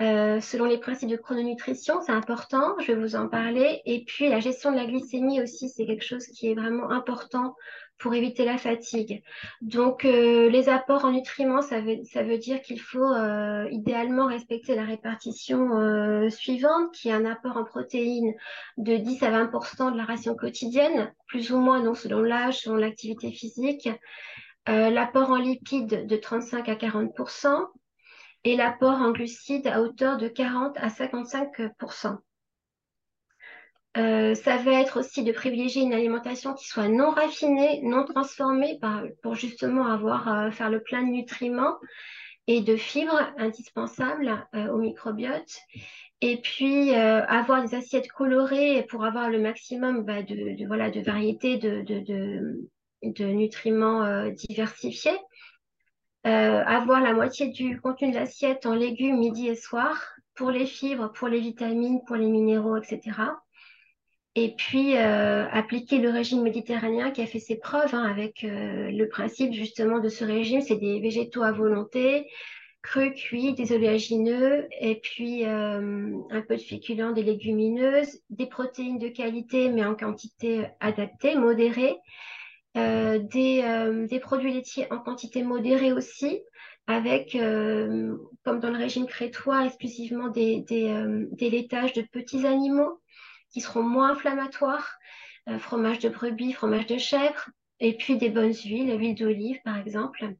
[0.00, 3.82] Euh, selon les principes de chrononutrition, c'est important, je vais vous en parler.
[3.84, 7.56] Et puis la gestion de la glycémie aussi, c'est quelque chose qui est vraiment important
[7.98, 9.24] pour éviter la fatigue.
[9.60, 14.26] Donc euh, les apports en nutriments, ça veut, ça veut dire qu'il faut euh, idéalement
[14.26, 18.34] respecter la répartition suivante, qui est un apport en protéines
[18.76, 22.76] de 10 à 20% de la ration quotidienne, plus ou moins donc selon l'âge, selon
[22.76, 23.88] l'activité physique.
[24.68, 27.14] L'apport en lipides de 35 à 40
[28.44, 32.18] et l'apport en glucides à hauteur de 40 à 55%
[33.96, 38.78] euh, ça va être aussi de privilégier une alimentation qui soit non raffinée, non transformée,
[39.22, 41.76] pour justement avoir euh, faire le plein de nutriments
[42.46, 45.58] et de fibres indispensables euh, au microbiote.
[46.20, 51.82] Et puis avoir des assiettes colorées pour avoir le maximum bah, de, de variétés de,
[53.02, 55.16] de nutriments diversifiés.
[56.28, 60.66] Euh, avoir la moitié du contenu de l'assiette en légumes midi et soir pour les
[60.66, 63.00] fibres, pour les vitamines, pour les minéraux, etc.
[64.34, 68.90] Et puis euh, appliquer le régime méditerranéen qui a fait ses preuves hein, avec euh,
[68.90, 72.28] le principe justement de ce régime, c'est des végétaux à volonté,
[72.82, 79.08] crus, cuits, des oléagineux, et puis un peu de féculents, des légumineuses, des protéines de
[79.08, 81.96] qualité mais en quantité adaptée, modérée,
[82.78, 86.40] euh, euh, des, produits laitiers en quantité modérée aussi,
[86.86, 90.64] avec, euh, comme dans le régime crétois, exclusivement des,
[91.40, 93.00] laitages de petits animaux
[93.50, 94.98] qui seront moins inflammatoires,
[95.58, 97.48] fromage de brebis, fromage de chèvre,
[97.80, 100.34] et puis des bonnes huiles, l'huile d'olive par exemple.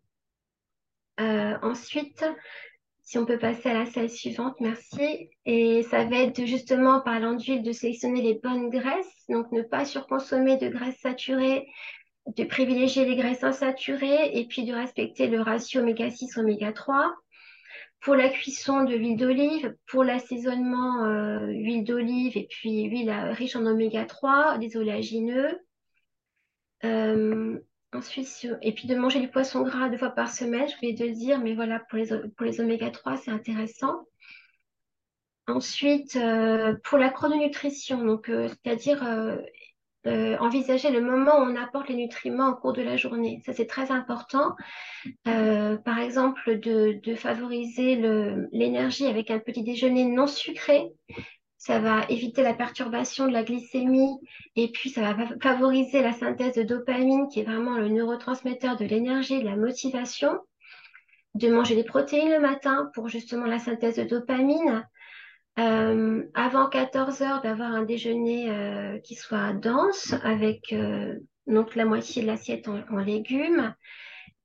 [1.19, 2.25] ensuite,
[3.09, 5.31] si on peut passer à la salle suivante, merci.
[5.47, 9.87] Et ça va être justement, parlant d'huile, de sélectionner les bonnes graisses, donc ne pas
[9.87, 11.67] surconsommer de graisses saturées,
[12.37, 17.15] de privilégier les graisses insaturées et puis de respecter le ratio oméga 6 oméga 3.
[18.01, 23.57] Pour la cuisson de l'huile d'olive, pour l'assaisonnement euh, huile d'olive et puis huile riche
[23.57, 25.59] en oméga 3, des oléagineux.
[26.85, 27.59] Euh,
[27.93, 31.07] ensuite, et puis de manger du poisson gras deux fois par semaine, je voulais de
[31.07, 34.07] le dire, mais voilà, pour les, pour les oméga 3, c'est intéressant.
[35.49, 39.03] Ensuite, euh, pour la chrononutrition, donc c'est-à-dire
[40.07, 43.43] envisager le moment où on apporte les nutriments au cours de la journée.
[43.45, 44.55] Ça, c'est très important.
[45.27, 47.97] Euh, par exemple, de, favoriser
[48.53, 50.93] l'énergie avec un petit déjeuner non sucré.
[51.57, 54.17] Ça va éviter la perturbation de la glycémie
[54.55, 58.85] et puis ça va favoriser la synthèse de dopamine qui est vraiment le neurotransmetteur de
[58.85, 60.39] l'énergie, de la motivation.
[61.35, 64.87] De manger des protéines le matin pour justement la synthèse de dopamine.
[65.59, 71.19] Euh, avant 14 heures, d'avoir un déjeuner euh, qui soit dense avec euh,
[71.49, 73.75] donc la moitié de l'assiette en, légumes,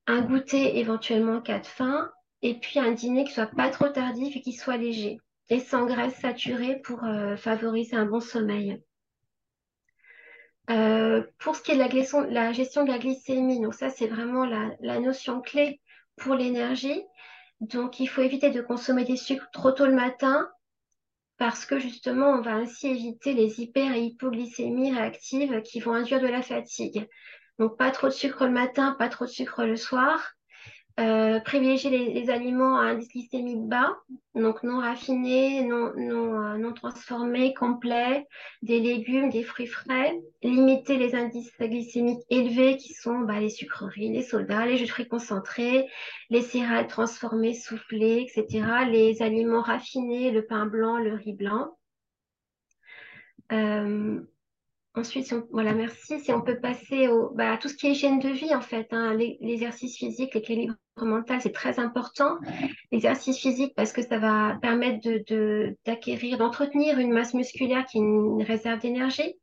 [0.08, 2.10] un goûter éventuellement cas de faim,
[2.42, 5.86] et puis un dîner qui soit pas trop tardif et qui soit léger et sans
[5.86, 7.02] graisse saturée pour
[7.38, 8.82] favoriser un bon sommeil.
[10.68, 15.00] pour ce qui est de la, gestion de la glycémie, donc ça c'est vraiment la
[15.00, 15.80] notion clé
[16.18, 17.04] pour l'énergie.
[17.60, 20.50] Donc il faut éviter de consommer des sucres trop tôt le matin
[21.44, 26.22] parce que justement, on va ainsi éviter les hyper et hypoglycémies réactives qui vont induire
[26.22, 27.06] de la fatigue.
[27.60, 30.36] Donc, pas trop de sucre le matin, pas trop de sucre le soir.
[31.00, 33.98] Euh, privilégier les, aliments à indice glycémique bas,
[34.36, 38.28] donc non raffinés, non, non, euh, non transformés, complets,
[38.62, 40.14] des légumes, des fruits frais.
[40.44, 44.90] Limiter les indices glycémiques élevés qui sont bah, les sucreries, les sodas, les jus de
[44.92, 45.90] fruits concentrés,
[46.30, 48.86] les céréales transformées, soufflées, etc.
[48.88, 51.76] Les aliments raffinés, le pain blanc, le riz blanc.
[53.52, 54.22] Euh,
[54.96, 56.20] Ensuite, voilà, merci.
[56.20, 58.62] Si on peut passer au, bah, à tout ce qui est hygiène de vie, en
[58.62, 62.38] fait, hein, l'exercice physique, l'équilibre mental, c'est très important.
[62.92, 65.08] L'exercice physique, parce que ça va permettre
[65.86, 69.34] d'acquérir, d'entretenir une masse musculaire qui est une réserve d'énergie.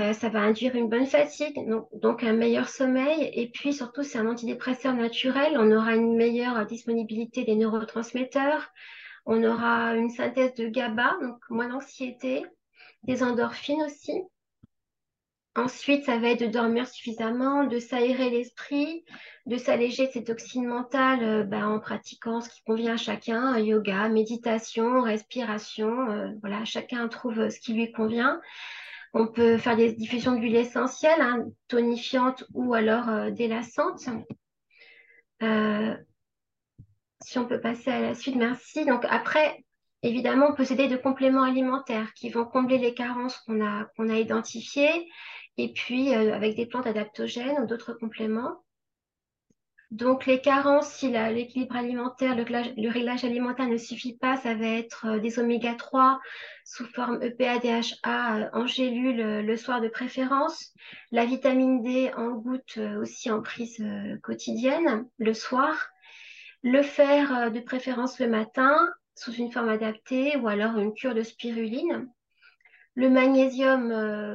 [0.00, 1.56] Euh, ça va induire une bonne fatigue,
[1.92, 3.30] donc, un meilleur sommeil.
[3.32, 5.56] Et puis surtout, c'est un antidépresseur naturel.
[5.56, 8.72] On aura une meilleure disponibilité des neurotransmetteurs.
[9.24, 12.44] On aura une synthèse de GABA, donc moins d'anxiété,
[13.04, 14.20] des endorphines aussi.
[15.56, 19.04] Ensuite, ça va être de dormir suffisamment, de s'aérer l'esprit,
[19.46, 23.56] de s'alléger de ces toxines mentales euh, bah, en pratiquant ce qui convient à chacun,
[23.58, 26.10] yoga, méditation, respiration.
[26.10, 28.40] Euh, voilà, chacun trouve ce qui lui convient.
[29.12, 34.08] On peut faire des diffusions d'huile essentielle, hein, tonifiante ou alors euh, délassante.
[37.20, 38.84] si on peut passer à la suite, merci.
[38.86, 39.64] Donc après,
[40.02, 44.08] évidemment, on peut s'aider de compléments alimentaires qui vont combler les carences qu'on a, qu'on
[44.08, 45.08] a identifiées
[45.56, 48.62] et puis euh, avec des plantes adaptogènes ou d'autres compléments.
[49.90, 55.06] Donc, les carences, si l'équilibre alimentaire, le, réglage alimentaire ne suffit pas, ça va être
[55.06, 56.20] euh, des oméga 3
[56.64, 60.72] sous forme EPA, DHA euh, en gélule le soir de préférence,
[61.12, 63.84] la vitamine D en gouttes aussi en prise
[64.22, 65.88] quotidienne le soir,
[66.62, 68.74] le fer de préférence le matin
[69.14, 72.08] sous une forme adaptée ou alors une cure de spiruline,
[72.94, 73.90] le magnésium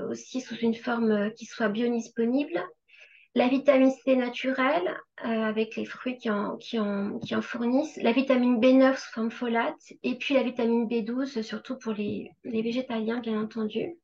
[0.10, 2.62] aussi sous une forme qui soit biodisponible
[3.36, 6.58] la vitamine C naturelle, euh, avec les fruits qui en,
[7.42, 12.32] fournissent, la vitamine B9 sous forme folate, et puis la vitamine B12, surtout pour les,
[12.44, 13.98] végétaliens, bien entendu.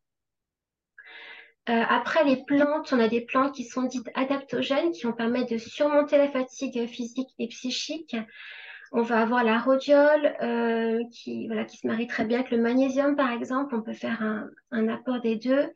[1.67, 5.51] Euh, après les plantes, on a des plantes qui sont dites adaptogènes, qui vont permettre
[5.51, 8.15] de surmonter la fatigue physique et psychique.
[8.91, 12.59] On va avoir la rhodiole euh, qui, voilà, qui se marie très bien avec le
[12.59, 13.75] magnésium, par exemple.
[13.75, 14.21] On peut faire
[14.71, 15.69] un, apport des deux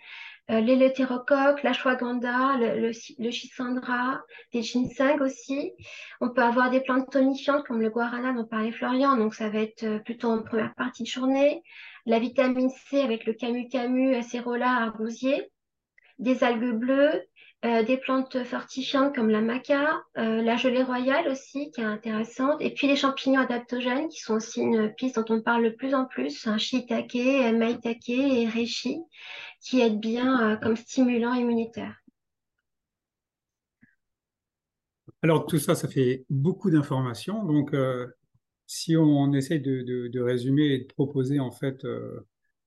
[0.49, 5.73] euh, l'éleutérocoque, l'ashwagandha, le, le, le schisandra, des ginseng aussi.
[6.21, 9.59] On peut avoir des plantes tonifiantes comme le guarana dont parlait Florian, donc ça va
[9.59, 11.61] être euh, plutôt en première partie de journée.
[12.07, 15.51] La vitamine C avec le camu-camu, acérola, arbousier.
[16.17, 17.23] Des algues bleues,
[17.65, 22.61] euh, des plantes fortifiantes comme la maca, euh, la gelée royale aussi qui est intéressante,
[22.61, 25.93] et puis les champignons adaptogènes qui sont aussi une piste dont on parle de plus
[25.93, 27.15] en plus, un shiitake,
[27.53, 28.99] maitake et reishi,
[29.59, 32.01] qui aident bien euh, comme stimulant immunitaire.
[35.21, 37.43] Alors tout ça, ça fait beaucoup d'informations.
[37.43, 37.75] Donc
[38.67, 41.85] si on essaye de, de, résumer et de proposer en fait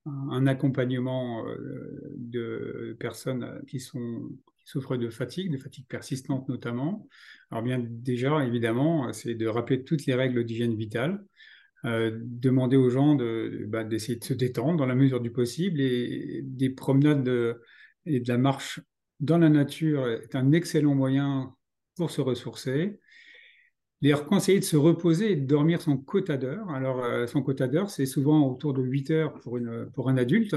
[0.05, 1.47] un accompagnement
[2.19, 4.29] de personnes qui sont
[4.65, 7.09] souffrent de fatigue, de fatigue persistante notamment.
[7.51, 11.25] Alors bien déjà, évidemment, c'est de rappeler toutes les règles d'hygiène vitale,
[11.85, 13.17] euh, demander aux gens
[13.67, 17.29] bah, d'essayer de, se détendre dans la mesure du possible et des promenades
[18.07, 18.81] et de la marche
[19.21, 21.55] dans la nature est un excellent moyen
[21.97, 23.01] pour se ressourcer.
[24.03, 26.69] D'ailleurs, conseiller de se reposer et de dormir son quota d'heures.
[26.71, 30.17] Alors, euh, son quota d'heures, c'est souvent autour de 8 heures pour, une, pour un
[30.17, 30.57] adulte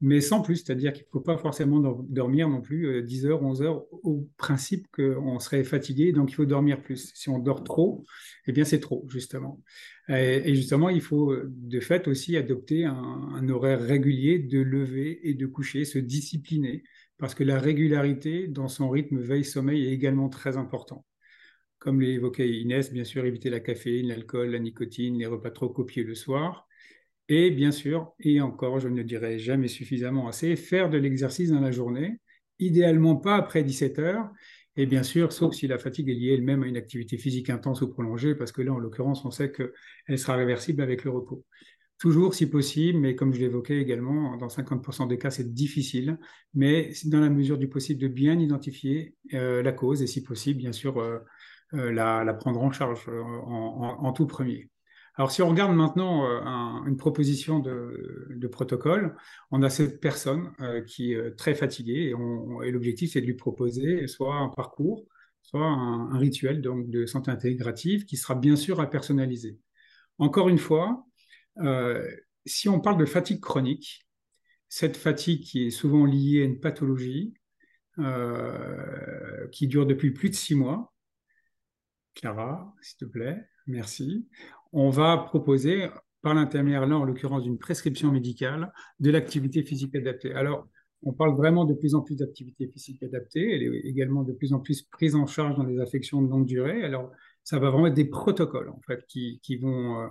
[0.00, 3.42] mais sans plus, c'est-à-dire qu'il ne faut pas forcément dormir non plus 10 euh, heures,
[3.42, 7.12] 11 heures, au principe qu'on serait fatigué, donc il faut dormir plus.
[7.14, 8.06] Si on dort trop,
[8.46, 9.62] eh bien c'est trop, justement.
[10.08, 15.46] Et, justement, il faut de fait aussi adopter un, horaire régulier de lever et de
[15.46, 16.82] coucher, se discipliner,
[17.18, 21.04] parce que la régularité dans son rythme veille-sommeil est également très important.
[21.78, 26.04] Comme l'évoquait Inès, bien sûr, éviter la caféine, l'alcool, la nicotine, les repas trop copiés
[26.04, 26.66] le soir,
[27.30, 31.50] et bien sûr, et encore, je ne le dirai jamais suffisamment assez, faire de l'exercice
[31.50, 32.18] dans la journée,
[32.58, 34.28] idéalement pas après 17 heures,
[34.76, 37.82] et bien sûr, sauf si la fatigue est liée elle-même à une activité physique intense
[37.82, 41.44] ou prolongée, parce que là, en l'occurrence, on sait qu'elle sera réversible avec le repos.
[41.98, 46.18] Toujours si possible, mais comme je l'évoquais également, dans 50% des cas, c'est difficile,
[46.52, 50.58] mais dans la mesure du possible de bien identifier euh, la cause et si possible,
[50.58, 51.20] bien sûr, euh,
[51.74, 54.68] euh, la, prendre en charge en tout premier.
[55.16, 59.16] Alors, si on regarde maintenant euh, une proposition de, protocole,
[59.50, 62.14] on a cette personne euh, qui est très fatiguée
[62.64, 65.04] et, l'objectif, c'est de lui proposer soit un parcours,
[65.42, 69.58] soit un, rituel donc, de santé intégrative qui sera bien sûr à personnaliser.
[70.18, 71.04] Encore une fois,
[71.58, 72.08] euh,
[72.46, 74.06] si on parle de fatigue chronique,
[74.68, 77.34] cette fatigue qui est souvent liée à une pathologie
[79.52, 80.94] qui dure depuis plus de six mois,
[82.14, 84.26] Clara, s'il te plaît, merci
[84.72, 85.88] on va proposer,
[86.22, 90.32] par l'intermédiaire, là, en l'occurrence d'une prescription médicale, de l'activité physique adaptée.
[90.34, 90.68] Alors,
[91.02, 93.54] on parle vraiment de plus en plus d'activité physique adaptée.
[93.54, 96.46] Elle est également de plus en plus prise en charge dans les affections de longue
[96.46, 96.82] durée.
[96.84, 97.10] Alors,
[97.42, 100.08] ça va vraiment être des protocoles, en fait, qui, vont, euh,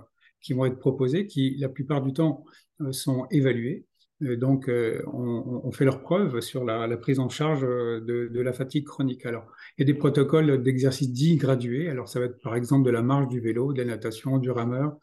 [0.50, 2.44] vont être proposés, qui, la plupart du temps,
[2.80, 3.86] euh, sont évalués.
[4.22, 4.70] Euh, donc,
[5.12, 9.24] on, fait leur preuve sur la, prise en charge de, de, la fatigue chronique.
[9.26, 9.46] Alors,
[9.78, 11.88] a des protocoles d'exercice dits gradués.
[11.88, 14.50] Alors, ça va être par exemple de la marche, du vélo, de la natation, du
[14.50, 14.96] rameur,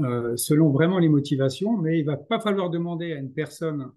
[0.00, 1.76] euh, selon vraiment les motivations.
[1.76, 3.90] Mais il va pas falloir demander à une personne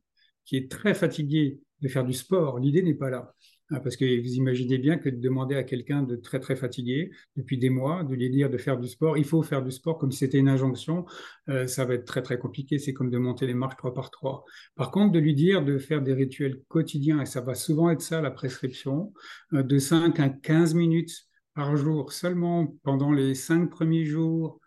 [0.44, 2.60] qui est très fatiguée de faire du sport.
[2.60, 3.34] L'idée n'est pas là.
[3.72, 7.10] Ah, parce que vous imaginez bien que de demander à quelqu'un de très très fatigué
[7.36, 9.98] depuis des mois, de lui dire de faire du sport, il faut faire du sport
[9.98, 11.06] comme si c'était une injonction,
[11.50, 12.78] euh, ça va être très très compliqué.
[12.78, 14.46] C'est comme de monter les marches trois par trois.
[14.76, 18.02] Par contre, de lui dire de faire des rituels quotidiens, et ça va souvent être
[18.02, 19.14] ça la prescription,
[19.54, 21.26] euh, de 5 à 15 minutes
[21.56, 24.60] par jour seulement pendant les 5 premiers jours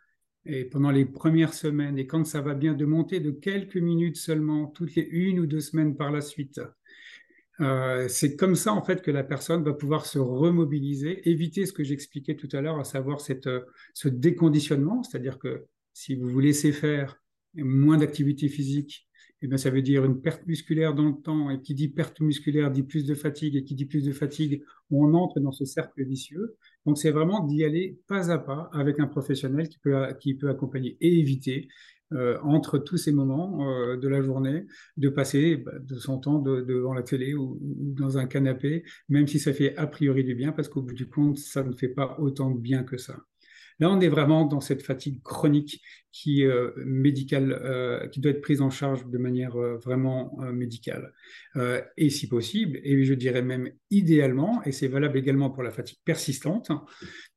[0.44, 4.16] et pendant les premières semaines, et quand ça va bien, de monter de quelques minutes
[4.16, 6.60] seulement toutes les une ou deux semaines par la suite.
[7.60, 11.72] Euh, c'est comme ça en fait que la personne va pouvoir se remobiliser, éviter ce
[11.72, 13.62] que j'expliquais tout à l'heure, à savoir cette, euh,
[13.94, 17.20] ce déconditionnement, c'est-à-dire que si vous vous laissez faire
[17.54, 19.08] moins d'activité physique,
[19.40, 22.20] eh bien, ça veut dire une perte musculaire dans le temps, et qui dit perte
[22.20, 25.64] musculaire dit plus de fatigue, et qui dit plus de fatigue, on entre dans ce
[25.64, 26.56] cercle vicieux.
[26.86, 30.48] Donc, c'est vraiment d'y aller pas à pas avec un professionnel qui peut, qui peut
[30.48, 31.68] accompagner et éviter
[32.12, 34.64] euh, entre tous ces moments euh, de la journée,
[34.96, 39.38] de passer bah, de son temps devant la télé ou, dans un canapé, même si
[39.38, 42.16] ça fait a priori du bien, parce qu'au bout du compte, ça ne fait pas
[42.18, 43.16] autant de bien que ça.
[43.80, 48.40] Là, on est vraiment dans cette fatigue chronique qui euh, médicale, euh, qui doit être
[48.40, 51.12] prise en charge de manière vraiment médicale.
[51.96, 55.98] et si possible, et je dirais même idéalement, et c'est valable également pour la fatigue
[56.04, 56.70] persistante,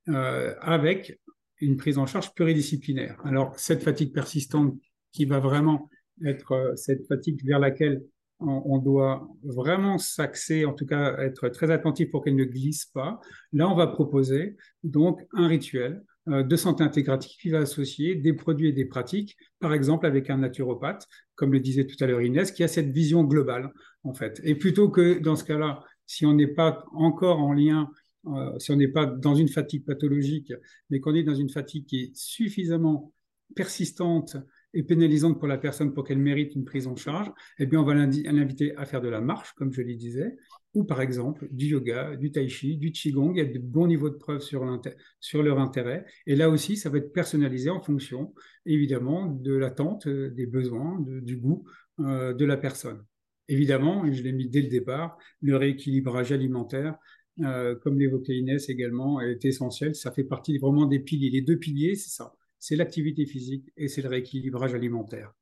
[0.08, 1.20] avec
[1.62, 3.20] une prise en charge pluridisciplinaire.
[3.24, 4.76] Alors, cette fatigue persistante
[5.12, 5.90] qui va vraiment
[6.26, 8.04] être euh, cette fatigue vers laquelle
[8.44, 13.20] on, doit vraiment s'axer, en tout cas être très attentif pour qu'elle ne glisse pas.
[13.54, 18.34] Là, on va proposer donc un rituel euh, de santé intégrative qui va associer des
[18.34, 22.22] produits et des pratiques, par exemple avec un naturopathe, comme le disait tout à l'heure
[22.22, 23.72] Inès, qui a cette vision globale,
[24.04, 24.42] en fait.
[24.44, 27.90] Et plutôt que dans ce cas-là, si on n'est pas encore en lien
[28.28, 30.54] euh, si on n'est pas dans une fatigue pathologique,
[30.90, 33.14] mais qu'on est dans une fatigue qui est suffisamment
[33.56, 34.38] persistante
[34.74, 37.84] et pénalisante pour la personne pour qu'elle mérite une prise en charge, eh bien, on
[37.84, 40.38] va l'inviter à faire de la marche, comme je le disais,
[40.74, 43.34] ou par exemple du yoga, du tai chi, du qigong.
[43.34, 46.06] Il y a de bons niveaux de preuves sur, leur intérêt.
[46.26, 48.34] Et là aussi, ça va être personnalisé en fonction,
[48.66, 51.66] évidemment, de l'attente, euh, des besoins, du goût
[52.00, 53.04] euh, de la personne.
[53.50, 56.96] Évidemment, je l'ai mis dès le départ, le rééquilibrage alimentaire
[57.40, 59.96] euh, comme l'évoquait Inès également, est essentiel.
[59.96, 61.30] Ça fait partie vraiment des piliers.
[61.30, 62.34] Les deux piliers, c'est ça.
[62.60, 65.34] C'est l'activité physique et c'est le rééquilibrage alimentaire.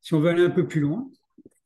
[0.00, 1.10] Si on veut aller un peu plus loin,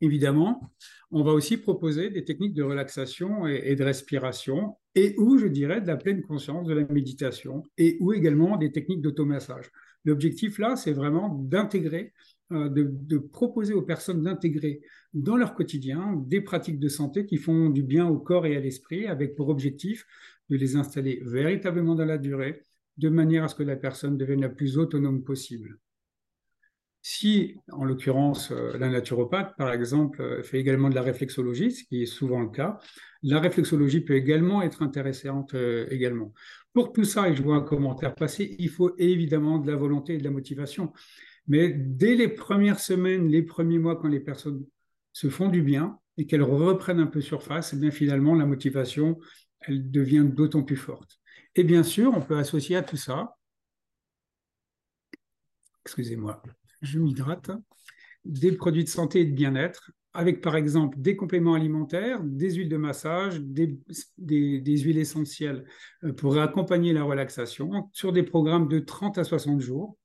[0.00, 0.72] évidemment,
[1.10, 5.80] on va aussi proposer des techniques de relaxation et, de respiration et ou, je dirais,
[5.80, 9.70] de la pleine conscience, de la méditation et ou également des techniques d'automassage.
[10.04, 12.12] L'objectif là, c'est vraiment d'intégrer
[12.52, 14.80] euh, de, proposer aux personnes d'intégrer
[15.14, 18.60] dans leur quotidien des pratiques de santé qui font du bien au corps et à
[18.60, 20.04] l'esprit, avec pour objectif
[20.48, 22.64] de les installer véritablement dans la durée,
[22.96, 25.78] de manière à ce que la personne devienne la plus autonome possible.
[27.02, 31.84] Si, en l'occurrence, euh, la naturopathe, par exemple, euh, fait également de la réflexologie, ce
[31.84, 32.80] qui est souvent le cas,
[33.22, 35.54] la réflexologie peut également être intéressante
[35.90, 36.32] également.
[36.72, 40.14] Pour tout ça, et je vois un commentaire passer, il faut évidemment de la volonté
[40.14, 40.92] et de la motivation.
[41.50, 44.64] Mais dès les premières semaines, les premiers mois, quand les personnes
[45.12, 49.18] se font du bien et qu'elles reprennent un peu surface, eh bien finalement, la motivation,
[49.58, 51.18] elle devient d'autant plus forte.
[51.56, 53.36] Et bien sûr, on peut associer à tout ça,
[55.84, 56.40] excusez-moi,
[56.82, 57.50] je m'hydrate,
[58.24, 62.68] des produits de santé et de bien-être, avec par exemple des compléments alimentaires, des huiles
[62.68, 63.76] de massage, des,
[64.18, 65.64] des, huiles essentielles
[66.04, 69.96] euh, pour accompagner la relaxation sur des programmes de 30 à 60 jours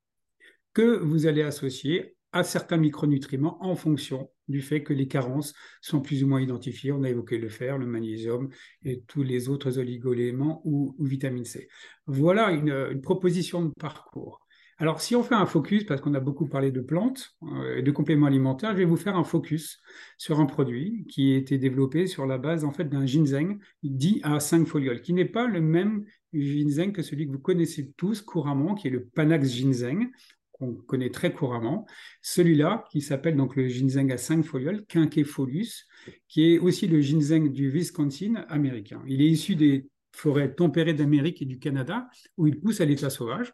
[0.76, 6.02] que vous allez associer à certains micronutriments en fonction du fait que les carences sont
[6.02, 6.92] plus ou moins identifiées.
[6.92, 8.50] On a évoqué le fer, le magnésium
[8.84, 11.70] et tous les autres oligoéléments ou, ou vitamine C.
[12.08, 14.46] Voilà une, proposition de parcours.
[14.78, 17.82] Alors, si on fait un focus, parce qu'on a beaucoup parlé de plantes euh, et
[17.82, 19.82] de compléments alimentaires, je vais vous faire un focus
[20.18, 24.20] sur un produit qui a été développé sur la base en fait d'un ginseng dit
[24.24, 26.04] à 5 folioles, qui n'est pas le même
[26.34, 30.10] ginseng que celui que vous connaissez tous couramment, qui est le Panax ginseng
[30.58, 31.86] qu'on connaît très couramment.
[32.22, 35.86] Celui-là, qui s'appelle donc le ginseng à 5 folioles, Quinquefolius,
[36.28, 39.02] qui est aussi le ginseng du Wisconsin américain.
[39.08, 43.10] Il est issu des forêts tempérées d'Amérique et du Canada, où il pousse à l'état
[43.10, 43.54] sauvage.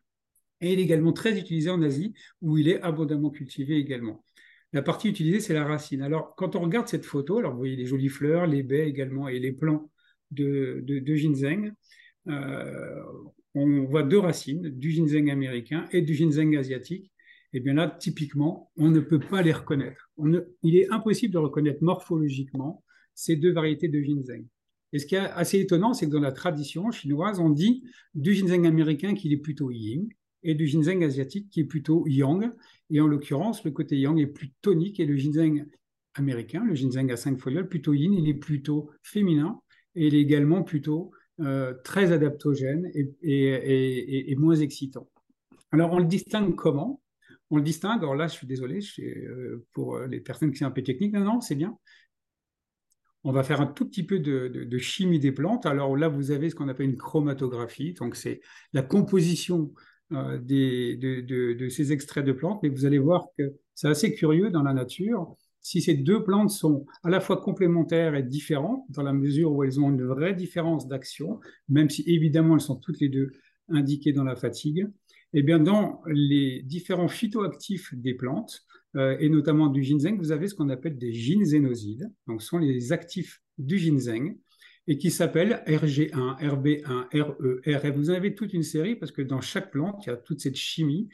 [0.62, 4.24] Et il est également très utilisé en Asie, où il est abondamment cultivé également.
[4.74, 6.04] La partie utilisée, c'est la racine.
[6.04, 9.28] Alors, quand on regarde cette photo, alors vous voyez les jolies fleurs, les baies également
[9.28, 9.92] et les plants
[10.30, 11.74] de, de, ginseng.
[13.56, 17.12] On voit deux racines, du ginseng américain et du ginseng asiatique.
[17.54, 20.10] Et bien là, typiquement, on ne peut pas les reconnaître.
[20.64, 22.84] il est impossible de reconnaître morphologiquement
[23.14, 24.46] ces deux variétés de ginseng.
[24.94, 27.84] Et ce qui est assez étonnant, c'est que dans la tradition chinoise, on dit
[28.14, 30.08] du ginseng américain qu'il est plutôt yin
[30.44, 32.52] et du ginseng asiatique qui est plutôt yang.
[32.90, 35.66] Et en l'occurrence, le côté yang est plus tonique et le ginseng
[36.16, 39.60] américain, le ginseng à cinq folioles, plutôt yin, il est plutôt féminin
[39.96, 41.12] et il est également plutôt
[41.42, 45.10] euh, très adaptogène et, moins excitant.
[45.72, 47.02] Alors, on le distingue comment?
[47.50, 50.72] On le distingue, alors là, je suis désolé euh, pour les personnes qui sont un
[50.72, 51.78] peu techniques, non, non, c'est bien.
[53.24, 55.66] On va faire un tout petit peu de, chimie des plantes.
[55.66, 58.42] Alors là, vous avez ce qu'on appelle une chromatographie, donc c'est
[58.74, 59.74] la composition
[60.12, 61.22] euh, de,
[61.54, 64.74] de, ces extraits de plantes, mais vous allez voir que c'est assez curieux dans la
[64.74, 69.52] nature si ces deux plantes sont à la fois complémentaires et différentes, dans la mesure
[69.54, 71.40] où elles ont une vraie différence d'action,
[71.70, 73.32] même si évidemment elles sont toutes les deux
[73.70, 74.88] indiquées dans la fatigue,
[75.34, 78.64] eh bien dans les différents phytoactifs des plantes,
[78.98, 82.58] euh, et notamment du ginseng, vous avez ce qu'on appelle des ginsénosides, donc ce sont
[82.58, 84.36] les actifs du ginseng,
[84.88, 87.96] et qui s'appelle RG1, RB1, RE, RF.
[87.96, 90.56] Vous avez toute une série parce que dans chaque plante, il y a toute cette
[90.56, 91.08] chimie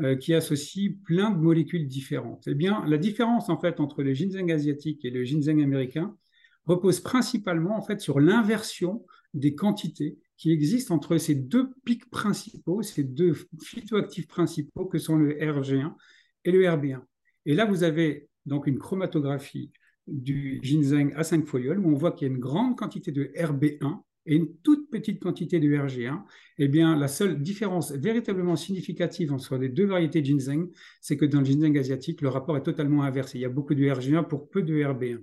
[0.00, 2.44] euh, qui associe plein de molécules différentes.
[2.46, 6.16] Eh bien, la différence en fait entre le ginseng asiatique et le ginseng américain
[6.66, 12.82] repose principalement en fait sur l'inversion des quantités qui existent entre ces deux pics principaux,
[12.82, 15.92] ces deux phytoactifs principaux que sont le RG1
[16.44, 17.00] et le RB1.
[17.46, 19.70] Et là, vous avez donc une chromatographie
[20.06, 23.24] du ginseng à 5 folioles où on voit qu'il y a une grande quantité de
[23.36, 26.22] RB1 et une toute petite quantité de RG1,
[26.58, 30.68] eh bien, la seule différence véritablement significative entre les deux variétés de ginseng,
[31.00, 33.38] c'est que dans le ginseng asiatique, le rapport est totalement inversé.
[33.38, 35.22] Il y a beaucoup de RG1 pour peu de RB1.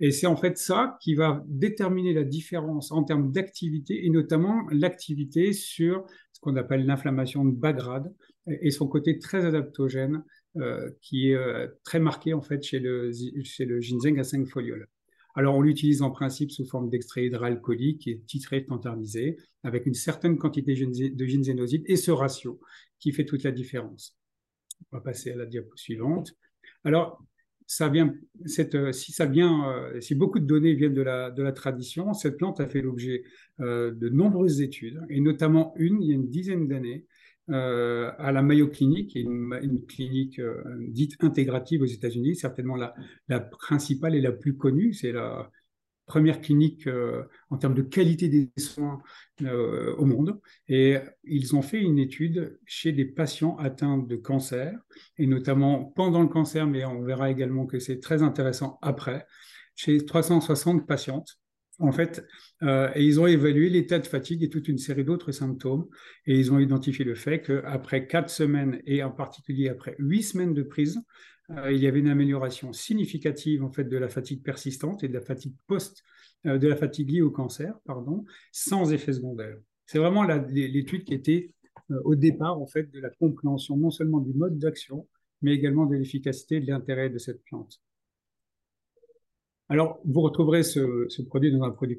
[0.00, 4.62] Et c'est en fait ça qui va déterminer la différence en termes d'activité et notamment
[4.70, 8.12] l'activité sur ce qu'on appelle l'inflammation de bas grade
[8.46, 10.22] et son côté très adaptogène
[10.56, 13.10] euh, qui est euh, très marqué en fait chez le,
[13.42, 14.88] chez le ginseng à 5 folioles.
[15.34, 19.94] Alors, on l'utilise en principe sous forme d'extrait hydroalcoolique qui est titré standardisé avec une
[19.94, 22.60] certaine quantité de ginsénoside et ce ratio
[22.98, 24.16] qui fait toute la différence.
[24.90, 26.34] On va passer à la diapo suivante.
[26.84, 27.22] Alors,
[29.26, 32.80] vient, euh, si beaucoup de données viennent la, de la tradition, cette plante a fait
[32.80, 33.22] l'objet
[33.58, 37.04] de nombreuses études, et notamment une il y a une dizaine d'années,
[37.50, 42.94] euh, à la Mayo Clinic, une, clinique euh, dite intégrative aux États-Unis, certainement la,
[43.28, 44.92] la, principale et la plus connue.
[44.92, 45.50] C'est la
[46.06, 49.02] première clinique euh, en termes de qualité des soins
[49.40, 50.40] au monde.
[50.68, 54.78] Et ils ont fait une étude chez des patients atteints de cancer,
[55.16, 59.26] et notamment pendant le cancer, mais on verra également que c'est très intéressant après,
[59.74, 61.38] chez 360 patientes
[61.78, 62.26] en fait,
[62.62, 65.86] euh, et ils ont évalué l'état de fatigue et toute une série d'autres symptômes,
[66.26, 70.54] et ils ont identifié le fait qu'après quatre semaines, et en particulier après huit semaines
[70.54, 71.00] de prise,
[71.50, 75.14] euh, il y avait une amélioration significative en fait de la fatigue persistante et de
[75.14, 76.02] la fatigue post,
[76.46, 79.56] euh, de la fatigue liée au cancer, pardon, sans effet secondaire.
[79.86, 81.52] C'est vraiment l'étude qui était
[82.04, 85.08] au départ en fait de la compréhension non seulement du mode d'action,
[85.40, 87.80] mais également de l'efficacité et de l'intérêt de cette plante.
[89.70, 91.98] Alors, vous retrouverez ce, produit dans un produit,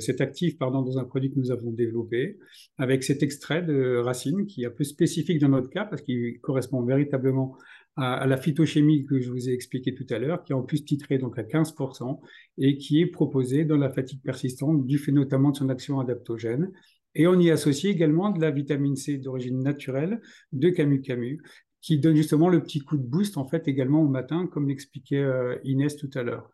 [0.00, 2.38] cet actif dans un produit que nous avons développé,
[2.78, 6.40] avec cet extrait de racine qui est un peu spécifique dans notre cas parce qu'il
[6.40, 7.58] correspond véritablement
[7.96, 10.86] à, la phytochimie que je vous ai expliqué tout à l'heure, qui est en plus
[10.86, 12.18] titré donc à 15%
[12.56, 16.72] et qui est proposé dans la fatigue persistante du fait notamment de son action adaptogène.
[17.14, 21.42] Et on y associe également de la vitamine C d'origine naturelle de Camus Camus,
[21.82, 25.22] qui donne justement le petit coup de boost en fait également au matin, comme l'expliquait
[25.22, 26.48] euh, Inès tout à l'heure.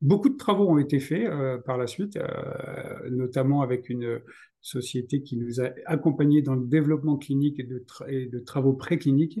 [0.00, 4.20] Beaucoup de travaux ont été faits euh, par la suite, euh, notamment avec une
[4.60, 9.38] société qui nous a accompagnés dans le développement clinique et de, travaux précliniques.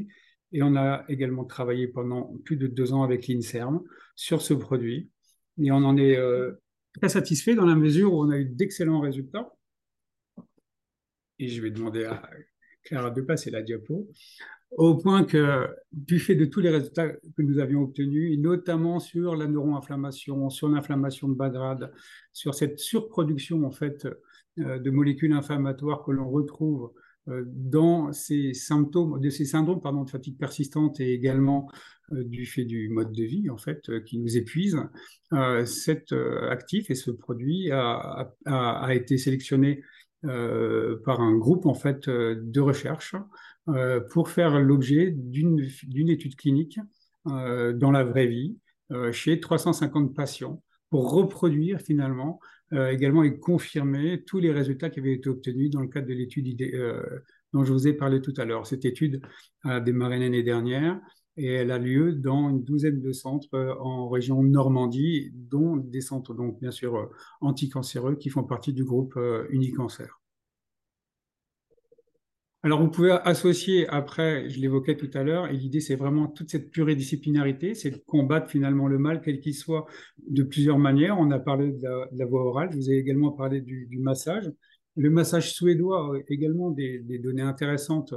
[0.52, 3.82] Et on a également travaillé pendant plus de deux ans avec l'INSERM
[4.14, 5.10] sur ce produit.
[5.58, 6.52] Et on en est euh,
[6.98, 9.52] très satisfait dans la mesure où on a eu d'excellents résultats.
[11.38, 12.22] Et je vais demander à
[12.84, 14.08] Clara de passer la diapo
[14.76, 19.36] au point que, du fait de tous les résultats que nous avions obtenus, notamment sur
[19.36, 21.92] la neuroinflammation, sur l'inflammation de bas grade,
[22.32, 24.06] sur cette surproduction en fait
[24.58, 26.92] euh, de molécules inflammatoires que l'on retrouve
[27.28, 31.70] euh, dans ces symptômes, de ces syndromes de fatigue persistante et également
[32.12, 34.78] euh, du fait du mode de vie en fait qui nous épuise,
[35.64, 36.12] cet
[36.50, 39.82] actif et ce produit a, été sélectionné
[40.22, 43.16] par un groupe en fait de recherche
[44.10, 46.78] pour faire l'objet d'une étude clinique
[47.26, 48.58] euh, dans la vraie vie
[48.92, 52.38] euh, chez 350 patients pour reproduire finalement
[52.90, 56.56] également et confirmer tous les résultats qui avaient été obtenus dans le cadre de l'étude
[57.52, 58.66] dont je vous ai parlé tout à l'heure.
[58.66, 59.20] Cette étude
[59.62, 61.00] a démarré l'année dernière
[61.36, 66.34] et elle a lieu dans une douzaine de centres en région Normandie, dont des centres
[66.34, 67.10] donc bien sûr
[67.40, 69.16] anticancéreux qui font partie du groupe
[69.50, 70.08] Unicancer.
[72.64, 76.48] Alors, vous pouvez associer après, je l'évoquais tout à l'heure, et l'idée, c'est vraiment toute
[76.48, 79.84] cette pluridisciplinarité, c'est de combattre finalement le mal, quel qu'il soit,
[80.26, 81.18] de plusieurs manières.
[81.18, 81.86] On a parlé de
[82.16, 84.50] la, voie orale, je vous ai également parlé du, massage.
[84.96, 88.14] Le massage suédois a également des, données intéressantes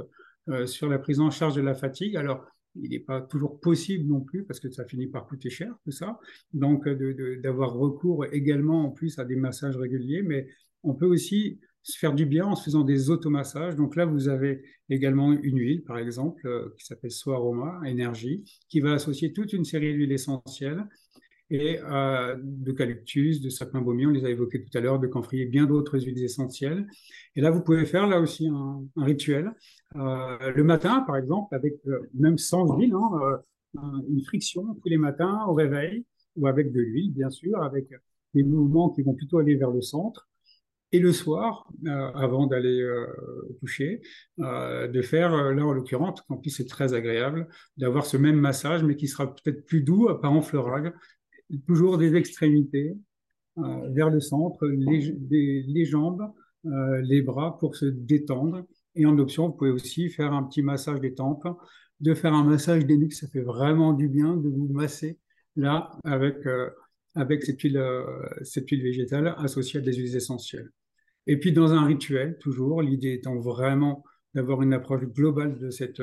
[0.48, 2.16] euh, sur la prise en charge de la fatigue.
[2.16, 2.42] Alors,
[2.74, 5.90] il n'est pas toujours possible non plus, parce que ça finit par coûter cher, tout
[5.90, 6.18] ça.
[6.54, 10.48] Donc, d'avoir recours également en plus à des massages réguliers, mais
[10.84, 13.76] on peut aussi se faire du bien en se faisant des automassages.
[13.76, 18.80] Donc là, vous avez également une huile, par exemple, euh, qui s'appelle Soaroma Énergie, qui
[18.80, 20.84] va associer toute une série d'huiles essentielles
[21.50, 25.46] et euh, d'eucalyptus, de sapin baumier, on les a évoqués tout à l'heure, de camphrier,
[25.46, 26.86] bien d'autres huiles essentielles.
[27.36, 29.50] Et là, vous pouvez faire là aussi un, rituel.
[29.96, 31.74] Euh, le matin, par exemple, avec
[32.12, 33.40] même sans huile, hein,
[34.10, 36.04] une friction tous les matins au réveil,
[36.36, 37.88] ou avec de l'huile, bien sûr, avec
[38.34, 40.28] des mouvements qui vont plutôt aller vers le centre.
[40.90, 43.06] Et le soir, euh, avant d'aller euh,
[43.60, 44.00] coucher,
[44.38, 48.82] euh, de faire, là en l'occurrence, en plus c'est très agréable, d'avoir ce même massage,
[48.82, 50.90] mais qui sera peut-être plus doux, pas en fleurage,
[51.66, 52.96] toujours des extrémités
[53.56, 55.14] vers le centre, les,
[55.66, 56.32] les jambes,
[56.64, 58.64] les bras pour se détendre.
[58.94, 61.46] Et en option, vous pouvez aussi faire un petit massage des tempes,
[62.00, 65.18] de faire un massage des nuques, ça fait vraiment du bien de vous masser
[65.56, 66.36] là avec
[67.14, 67.82] avec cette huile,
[68.42, 70.70] cette huile végétale associée à des huiles essentielles.
[71.28, 74.04] Et puis dans un rituel, toujours, l'idée étant vraiment
[74.34, 76.02] d'avoir une approche globale de cette,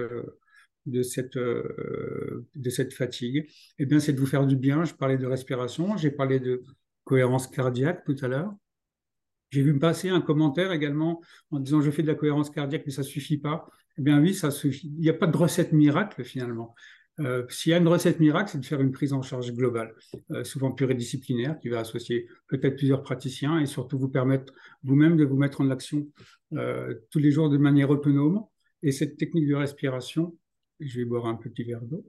[0.86, 3.48] de cette, de cette fatigue,
[3.80, 4.86] eh bien, c'est de vous faire du bien.
[4.86, 6.64] Je parlais de respiration, j'ai parlé de
[7.04, 8.54] cohérence cardiaque tout à l'heure.
[9.52, 11.22] J'ai vu me passer un commentaire également
[11.52, 13.68] en disant je fais de la cohérence cardiaque, mais ça suffit pas.
[13.98, 14.88] Eh bien oui, ça suffit.
[14.96, 16.76] Il n'y a pas de recette miracle finalement.
[17.20, 19.96] Euh, s'il y a une recette miracle, c'est de faire une prise en charge globale,
[20.32, 24.54] euh, souvent pluridisciplinaire, qui va associer peut-être plusieurs praticiens et surtout vous permettre
[24.84, 26.08] vous-même de vous mettre en action
[26.54, 28.44] euh, tous les jours de manière autonome.
[28.84, 30.38] Et cette technique de respiration,
[30.80, 32.06] je vais boire un petit verre d'eau.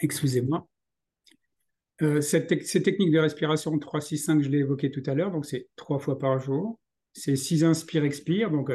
[0.00, 0.68] Excusez-moi.
[2.20, 6.18] cette, technique de respiration 3-6-5, je l'ai évoqué tout à l'heure, donc c'est trois fois
[6.18, 6.78] par jour.
[7.14, 8.70] C'est 6 inspire-expire, donc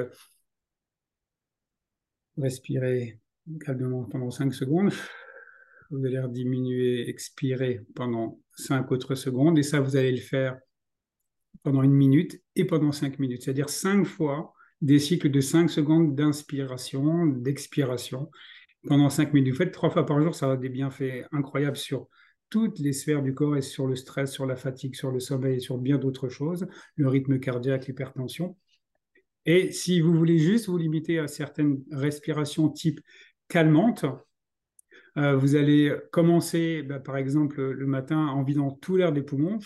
[2.38, 3.21] respirez
[3.64, 4.92] calmement pendant 5 secondes.
[5.90, 9.60] Vous allez diminuer, expirer pendant 5 autres secondes.
[9.60, 10.58] Et ça, vous allez le faire
[11.64, 13.44] pendant une minute et pendant 5 minutes.
[13.44, 18.32] C'est-à-dire 5 fois des cycles de 5 secondes d'inspiration, d'expiration
[18.88, 19.52] pendant 5 minutes.
[19.54, 22.08] Vous faites 3 fois par jour, ça a des bienfaits incroyables sur
[22.50, 25.58] toutes les sphères du corps et sur le stress, sur la fatigue, sur le sommeil
[25.58, 28.58] et sur bien d'autres choses, le rythme cardiaque, l'hypertension.
[29.46, 33.00] Et si vous voulez juste vous limiter à certaines respirations type
[33.52, 34.06] calmante.
[35.18, 39.60] Euh, vous allez commencer, bah, par exemple, le matin en vidant tout l'air des poumons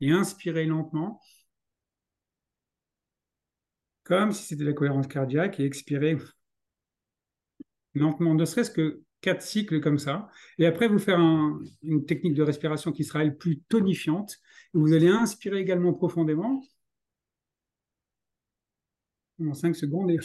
[0.00, 1.20] et inspirer lentement,
[4.02, 6.18] comme si c'était la cohérence cardiaque, et expirer
[7.94, 10.28] lentement, ne serait-ce que quatre cycles comme ça.
[10.58, 14.40] Et après, vous faire une technique de respiration qui sera elle plus tonifiante.
[14.74, 16.64] Vous allez inspirer également profondément
[19.40, 20.18] en 5 secondes et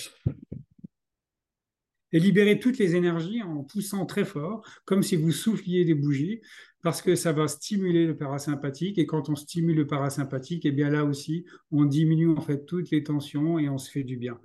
[2.11, 6.41] et libérer toutes les énergies en poussant très fort, comme si vous souffliez des bougies,
[6.83, 8.97] parce que ça va stimuler le parasympathique.
[8.97, 12.91] Et quand on stimule le parasympathique, eh bien là aussi, on diminue en fait toutes
[12.91, 14.39] les tensions et on se fait du bien.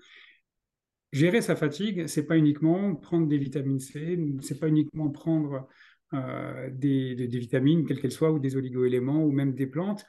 [1.12, 5.68] Gérer sa fatigue, c'est pas uniquement prendre des vitamines C, c'est pas uniquement prendre
[6.14, 10.06] euh, des, des, vitamines, quelles qu'elles soient, ou des oligoéléments, ou même des plantes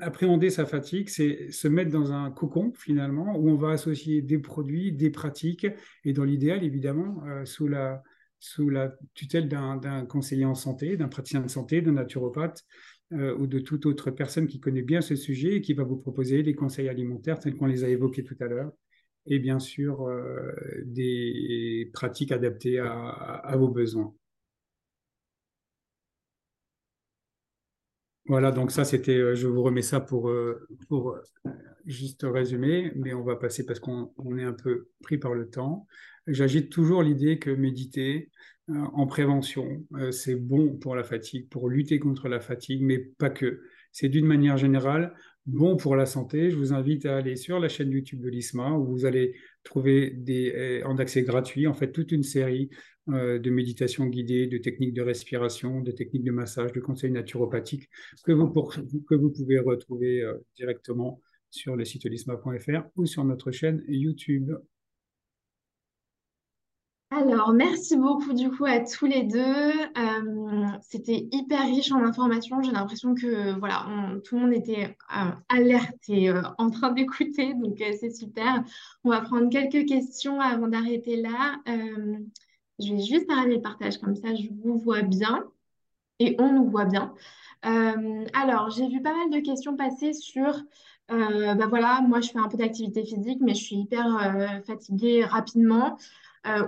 [0.00, 4.38] appréhender sa fatigue, c'est se mettre dans un cocon finalement où on va associer des
[4.38, 5.66] produits, des pratiques
[6.04, 8.02] et dans l'idéal évidemment euh, sous, la,
[8.38, 12.64] sous la tutelle d'un conseiller en santé, d'un praticien de santé, d'un naturopathe
[13.12, 15.96] euh, ou de toute autre personne qui connaît bien ce sujet et qui va vous
[15.96, 18.70] proposer des conseils alimentaires tels qu'on les a évoqués tout à l'heure
[19.26, 20.52] et bien sûr euh,
[20.84, 24.14] des pratiques adaptées à vos besoins.
[28.28, 31.20] Voilà, donc ça, c'était, euh, je vous remets ça pour, euh, pour euh,
[31.86, 35.86] juste résumer, mais on va passer parce qu'on est un peu pris par le temps.
[36.26, 38.30] J'agite toujours l'idée que méditer
[38.68, 43.60] en prévention, c'est bon pour la fatigue, pour lutter contre la fatigue, mais pas que.
[43.92, 45.14] C'est d'une manière générale
[45.46, 46.50] bon pour la santé.
[46.50, 49.34] Je vous invite à aller sur la chaîne YouTube de l'ISMA où vous allez
[49.64, 52.70] trouver des, en accès gratuit, en fait, toute une série
[53.08, 57.88] euh, de méditation guidée, de techniques de respiration, de techniques de massage, de conseils naturopathiques
[58.24, 63.52] que vous, que vous pouvez retrouver euh, directement sur le site lisma.fr ou sur notre
[63.52, 64.50] chaîne YouTube.
[67.10, 69.38] Alors, merci beaucoup du coup à tous les deux.
[69.38, 72.60] Euh, c'était hyper riche en informations.
[72.62, 73.86] J'ai l'impression que voilà,
[74.24, 74.96] tout le monde était
[75.48, 78.64] alerte et en train d'écouter, donc c'est super.
[79.04, 81.60] On va prendre quelques questions avant d'arrêter là.
[82.78, 85.44] Je vais juste arrêter le partage, comme ça je vous vois bien
[86.18, 87.14] et on nous voit bien.
[87.66, 90.62] Euh, alors, j'ai vu pas mal de questions passer sur,
[91.10, 94.60] euh, bah voilà, moi je fais un peu d'activité physique, mais je suis hyper euh,
[94.66, 95.98] fatiguée rapidement.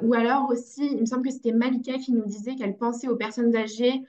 [0.02, 3.16] Ou alors aussi, il me semble que c'était Malika qui nous disait qu'elle pensait aux
[3.16, 4.02] personnes âgées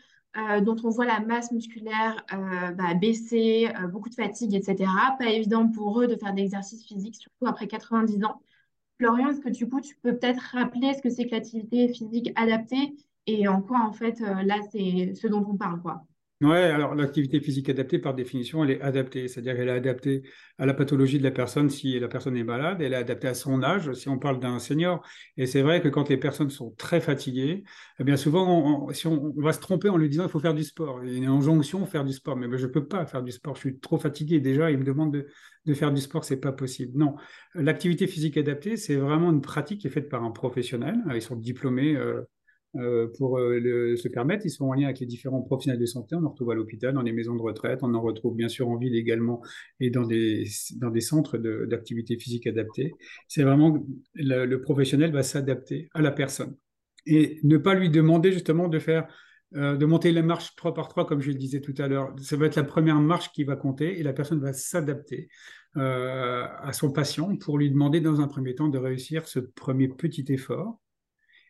[0.62, 4.92] dont on voit la masse musculaire bah, baisser, beaucoup de fatigue, etc.
[5.20, 8.42] Pas évident pour eux de faire des exercices physiques, surtout après 90 ans.
[9.00, 12.32] Florian, est-ce que du coup, tu peux peut-être rappeler ce que c'est que l'activité physique
[12.36, 12.96] adaptée
[13.32, 16.06] et en quoi, en fait, euh, là, c'est ce dont on parle, quoi?
[16.42, 20.24] Ouais, alors l'activité physique adaptée, par définition, elle est adaptée, c'est-à-dire qu'elle est adaptée
[20.58, 23.34] à la pathologie de la personne si la personne est malade, elle est adaptée à
[23.34, 25.06] son âge si on parle d'un senior.
[25.36, 27.66] Et c'est vrai que quand les personnes sont très fatiguées,
[28.00, 30.54] eh bien souvent, on, si on, va se tromper en lui disant il faut faire
[30.54, 33.06] du sport, il y a une injonction faire du sport, mais je ne peux pas
[33.06, 34.40] faire du sport, je suis trop fatigué.
[34.40, 35.12] Déjà, il me demande
[35.66, 36.98] de, faire du sport, c'est pas possible.
[36.98, 37.16] Non,
[37.54, 41.36] l'activité physique adaptée, c'est vraiment une pratique qui est faite par un professionnel, ils sont
[41.36, 41.98] diplômés.
[41.98, 42.22] Euh,
[43.18, 44.46] pour euh, se permettre.
[44.46, 46.16] Ils sont en lien avec les différents professionnels de santé.
[46.16, 47.80] On en retrouve à l'hôpital, dans les maisons de retraite.
[47.82, 49.42] On en retrouve bien sûr en ville également
[49.80, 50.46] et dans des,
[51.00, 52.94] centres d'activité physique adaptée.
[53.28, 56.56] C'est vraiment le, professionnel va s'adapter à la personne
[57.06, 59.08] et ne pas lui demander justement de faire
[59.56, 62.14] euh, de monter la marche trois par trois, comme je le disais tout à l'heure.
[62.22, 65.28] Ça va être la première marche qui va compter et la personne va s'adapter
[65.76, 70.26] à son patient pour lui demander dans un premier temps de réussir ce premier petit
[70.30, 70.80] effort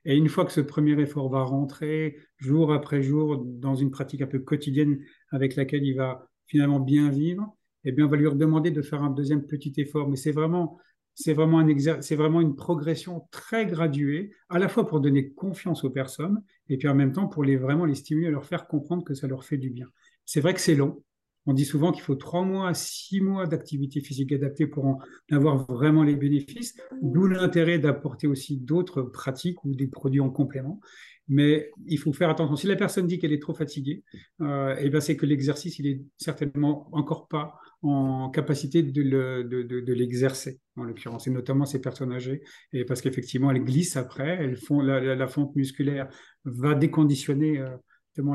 [0.05, 4.21] et une fois que ce premier effort va rentrer jour après jour dans une pratique
[4.21, 4.99] un peu quotidienne
[5.31, 9.03] avec laquelle il va finalement bien vivre, eh bien, on va lui redemander de faire
[9.03, 10.09] un deuxième petit effort.
[10.09, 10.77] Mais c'est vraiment,
[11.13, 15.83] c'est vraiment, un c'est vraiment une progression très graduée, à la fois pour donner confiance
[15.83, 19.03] aux personnes et puis en même temps pour les, vraiment les stimuler, leur faire comprendre
[19.03, 19.87] que ça leur fait du bien.
[20.25, 21.03] C'est vrai que c'est long,
[21.49, 24.99] on dit souvent qu'il faut trois mois, six mois d'activité physique adaptée pour en
[25.31, 30.79] avoir vraiment les bénéfices, d'où l'intérêt d'apporter aussi d'autres pratiques ou des produits en complément.
[31.27, 32.55] Mais il faut faire attention.
[32.55, 34.03] Si la personne dit qu'elle est trop fatiguée,
[34.41, 40.59] euh, eh ben c'est que l'exercice, il est certainement encore pas en capacité de, l'exercer,
[40.75, 42.43] en l'occurrence, et notamment ces personnes âgées,
[42.73, 46.09] et parce qu'effectivement, elles glissent après, elles font la, fonte musculaire
[46.45, 47.75] va déconditionner euh,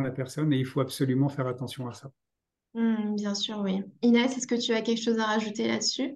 [0.03, 2.11] la personne, et il faut absolument faire attention à ça.
[2.75, 3.83] Mmh, bien sûr, oui.
[4.03, 6.15] Inès, est-ce que tu as quelque chose à rajouter là-dessus?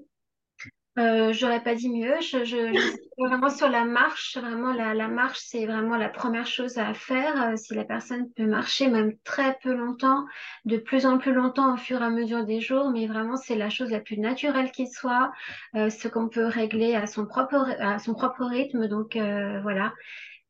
[0.99, 2.17] Euh, j'aurais pas dit mieux.
[2.21, 2.73] Je,
[3.19, 4.37] vraiment sur la marche.
[4.37, 7.51] Vraiment, la, marche, c'est vraiment la première chose à faire.
[7.51, 10.25] Euh, si la personne peut marcher même très peu longtemps,
[10.65, 13.55] de plus en plus longtemps au fur et à mesure des jours, mais vraiment, c'est
[13.55, 15.31] la chose la plus naturelle qui soit,
[15.77, 18.89] euh, ce qu'on peut régler à son propre, à son propre rythme.
[18.89, 19.17] Donc,
[19.63, 19.93] voilà.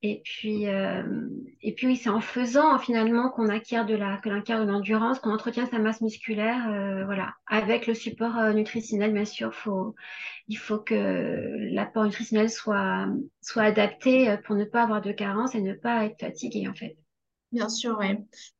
[0.03, 1.03] Et puis, euh,
[1.61, 5.19] et puis oui, c'est en faisant finalement qu'on acquiert de la, que acquiert de l'endurance,
[5.19, 7.35] qu'on entretient sa masse musculaire, euh, voilà.
[7.49, 9.97] Avec le support euh, nutritionnel, bien sûr, faut,
[10.47, 13.09] il faut que l'apport nutritionnel soit,
[13.41, 16.97] soit adapté pour ne pas avoir de carence et ne pas être fatigué en fait.
[17.51, 18.09] Bien sûr, oui.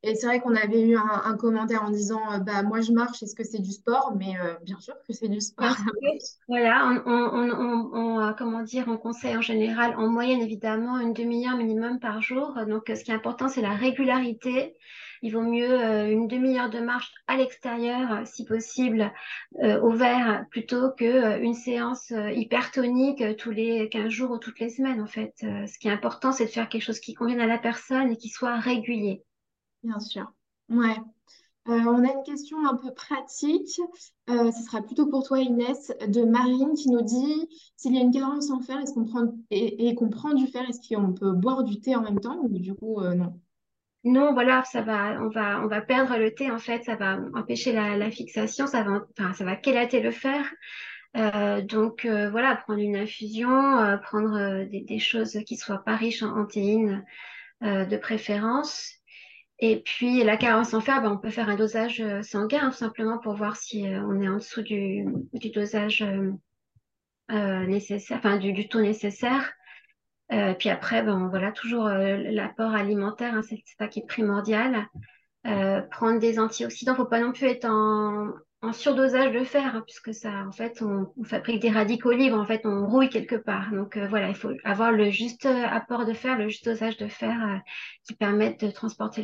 [0.01, 3.21] Et c'est vrai qu'on avait eu un, commentaire en disant euh, bah moi je marche,
[3.21, 4.15] est-ce que c'est du sport?
[4.17, 5.75] Mais euh, bien sûr que c'est du sport.
[6.47, 11.13] Voilà, on, on, on, euh, comment dire, on conseille en général, en moyenne évidemment, une
[11.13, 12.57] demi-heure minimum par jour.
[12.67, 14.75] Donc, ce qui est important, c'est la régularité.
[15.21, 19.11] Il vaut mieux euh, une demi-heure de marche à l'extérieur, si possible,
[19.63, 24.69] euh, au vert, plutôt qu'une euh, séance hypertonique tous les 15 jours ou toutes les
[24.69, 25.33] semaines, en fait.
[25.39, 28.17] ce qui est important, c'est de faire quelque chose qui convienne à la personne et
[28.17, 29.23] qui soit régulier.
[29.83, 30.31] Bien sûr.
[30.69, 30.95] Ouais.
[31.65, 33.81] on a une question un peu pratique.
[34.27, 38.11] ce sera plutôt pour toi, Inès, de Marine, qui nous dit s'il y a une
[38.11, 41.63] carence en fer, est-ce qu'on prend et, qu'on prend du fer, est-ce qu'on peut boire
[41.63, 42.39] du thé en même temps?
[42.43, 43.39] Ou du coup non?
[44.05, 47.19] Non, voilà, ça va, on va, on va perdre le thé en fait, ça va
[47.33, 50.45] empêcher la, fixation, ça va, enfin, ça va kélater le fer.
[51.17, 56.23] Euh, donc euh, voilà, prendre une infusion, euh, prendre des, choses qui soient pas riches
[56.23, 57.05] en, théine
[57.61, 58.93] de préférence.
[59.59, 63.17] Et puis la carence en fer, ben, on peut faire un dosage sanguin hein, simplement
[63.17, 65.05] pour voir si on est en dessous du,
[65.53, 66.05] dosage
[67.29, 69.51] nécessaire, enfin du, du taux nécessaire.
[70.31, 74.87] Euh, puis après, ben, voilà, toujours euh, l'apport alimentaire, hein, c'est ça qui est primordial.
[75.47, 78.33] Euh, prendre des antioxydants, faut pas non plus être en,
[78.73, 82.45] surdosage de fer, hein, puisque ça, en fait, on, on, fabrique des radicaux libres, en
[82.45, 83.71] fait, on rouille quelque part.
[83.71, 87.61] Donc voilà, il faut avoir le juste apport de fer, le juste dosage de fer
[88.03, 89.23] qui permette de transporter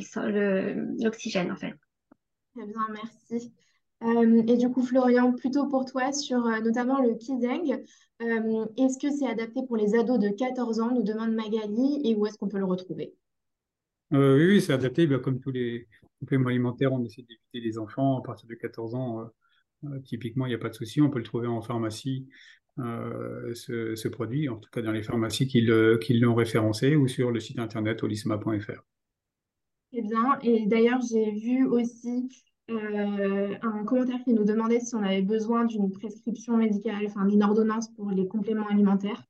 [0.99, 1.73] l'oxygène, en fait.
[2.55, 3.53] Très bien, merci.
[4.03, 7.81] Euh, et du coup, Florian, plutôt pour toi sur euh, notamment le Kizeng,
[8.21, 12.15] euh, est-ce que c'est adapté pour les ados de 14 ans, nous demande Magali, et
[12.15, 13.13] où est-ce qu'on peut le retrouver?
[14.11, 15.07] oui, oui, c'est adapté.
[15.07, 15.87] Bah, comme tous les
[16.19, 19.29] compléments alimentaires, on essaie d'éviter les enfants à partir de 14 ans.
[20.03, 21.01] typiquement, il n'y a pas de souci.
[21.01, 22.27] On peut le trouver en pharmacie,
[22.77, 27.59] ce, produit, en tout cas dans les pharmacies qui l'ont référencé ou sur le site
[27.59, 28.83] internet olisma.fr.
[29.91, 30.39] Très bien.
[30.43, 32.29] Et d'ailleurs, j'ai vu aussi
[32.71, 37.43] euh, un commentaire qui nous demandait si on avait besoin d'une prescription médicale, enfin d'une
[37.43, 39.23] ordonnance pour les compléments alimentaires.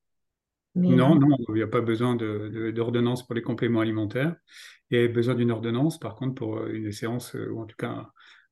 [0.76, 4.36] Non, non, il n'y a pas besoin d'ordonnance de, pour les compléments alimentaires.
[4.90, 7.78] Il y a besoin d'une ordonnance, par contre, pour une séance euh, ou en tout
[7.78, 8.10] cas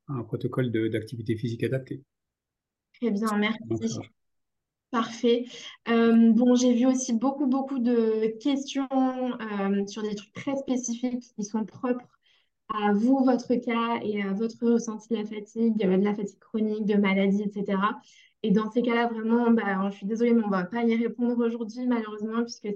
[0.07, 2.01] un, protocole d'activité physique adapté.
[2.99, 3.99] Très bien, merci.
[4.91, 5.45] Parfait.
[5.87, 8.87] Euh, bon, j'ai vu aussi beaucoup, beaucoup de questions
[9.87, 12.07] sur des trucs très spécifiques qui sont propres
[12.69, 16.85] à vous, votre cas et à votre ressenti de la fatigue, de la fatigue chronique,
[16.85, 17.77] de maladie, etc.
[18.43, 20.95] Et dans ces cas-là, vraiment, bah, je suis désolée, mais on ne va pas y
[20.95, 22.67] répondre aujourd'hui, malheureusement, puisque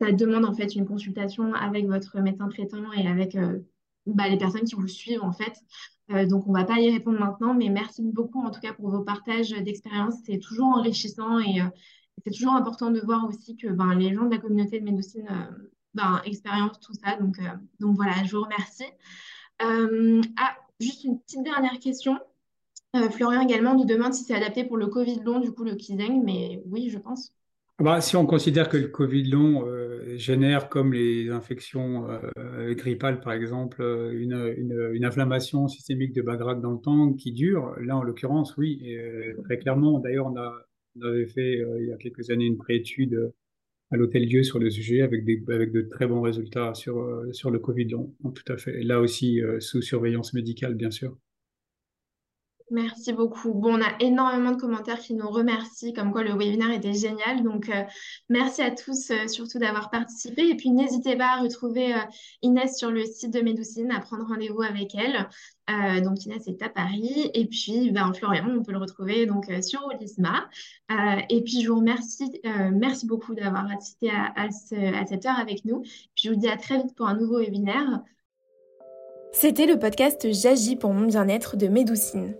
[0.00, 3.58] ça demande en fait une consultation avec votre médecin traitant et avec euh,
[4.06, 5.52] bah, les personnes qui vous suivent, en fait.
[6.12, 8.72] Euh, donc, on ne va pas y répondre maintenant, mais merci beaucoup, en tout cas,
[8.72, 10.14] pour vos partages d'expérience.
[10.24, 11.66] C'est toujours enrichissant et euh,
[12.24, 15.28] c'est toujours important de voir aussi que ben, les gens de la communauté de médecine
[16.02, 17.16] ben, expérience tout ça.
[17.16, 17.36] Donc,
[17.80, 18.84] donc voilà, je vous remercie.
[19.60, 22.18] ah, juste une petite dernière question.
[22.96, 25.74] Euh, Florian également nous demande si c'est adapté pour le Covid long, du coup le
[25.74, 27.34] Kizeng, mais oui, je pense.
[27.80, 32.74] Ah bah, si on considère que le Covid long euh, génère, comme les infections euh,
[32.74, 33.82] grippales par exemple,
[34.14, 34.54] une,
[34.92, 38.96] une, inflammation systémique de Bagrag dans le temps qui dure, là en l'occurrence, oui,
[39.44, 40.00] très clairement.
[40.00, 43.32] D'ailleurs, on avait fait il y a quelques années une préétude
[43.90, 47.50] à l'Hôtel Dieu sur le sujet avec, des, avec de très bons résultats sur, sur
[47.50, 47.94] le Covid
[48.30, 48.82] tout à fait.
[48.82, 51.16] Là aussi, sous surveillance médicale, bien sûr.
[52.70, 53.54] Merci beaucoup.
[53.54, 57.42] Bon, on a énormément de commentaires qui nous remercient, comme quoi le webinaire était génial.
[57.42, 57.82] Donc, euh,
[58.28, 60.50] merci à tous euh, surtout d'avoir participé.
[60.50, 61.98] Et puis, n'hésitez pas à retrouver euh,
[62.42, 65.28] Inès sur le site de Médoucine, à prendre rendez-vous avec elle.
[66.02, 67.30] donc, Inès est à Paris.
[67.32, 70.48] Et puis, ben, Florian, on peut le retrouver donc sur Olisma.
[71.30, 72.40] et puis, je vous remercie.
[72.72, 75.80] merci beaucoup d'avoir assisté à, cette heure avec nous.
[75.80, 78.02] Puis, je vous dis à très vite pour un nouveau webinaire.
[79.32, 82.34] C'était le podcast J'agis pour mon bien-être de Médoucine.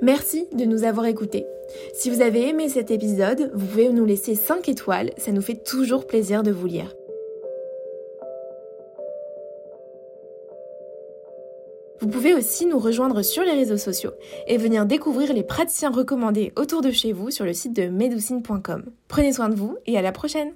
[0.00, 1.46] Merci de nous avoir écoutés.
[1.94, 5.62] Si vous avez aimé cet épisode, vous pouvez nous laisser 5 étoiles, ça nous fait
[5.62, 6.94] toujours plaisir de vous lire.
[12.02, 14.10] Vous pouvez aussi nous rejoindre sur les réseaux sociaux
[14.48, 18.86] et venir découvrir les praticiens recommandés autour de chez vous sur le site de medoucine.com.
[19.06, 20.52] Prenez soin de vous et à la prochaine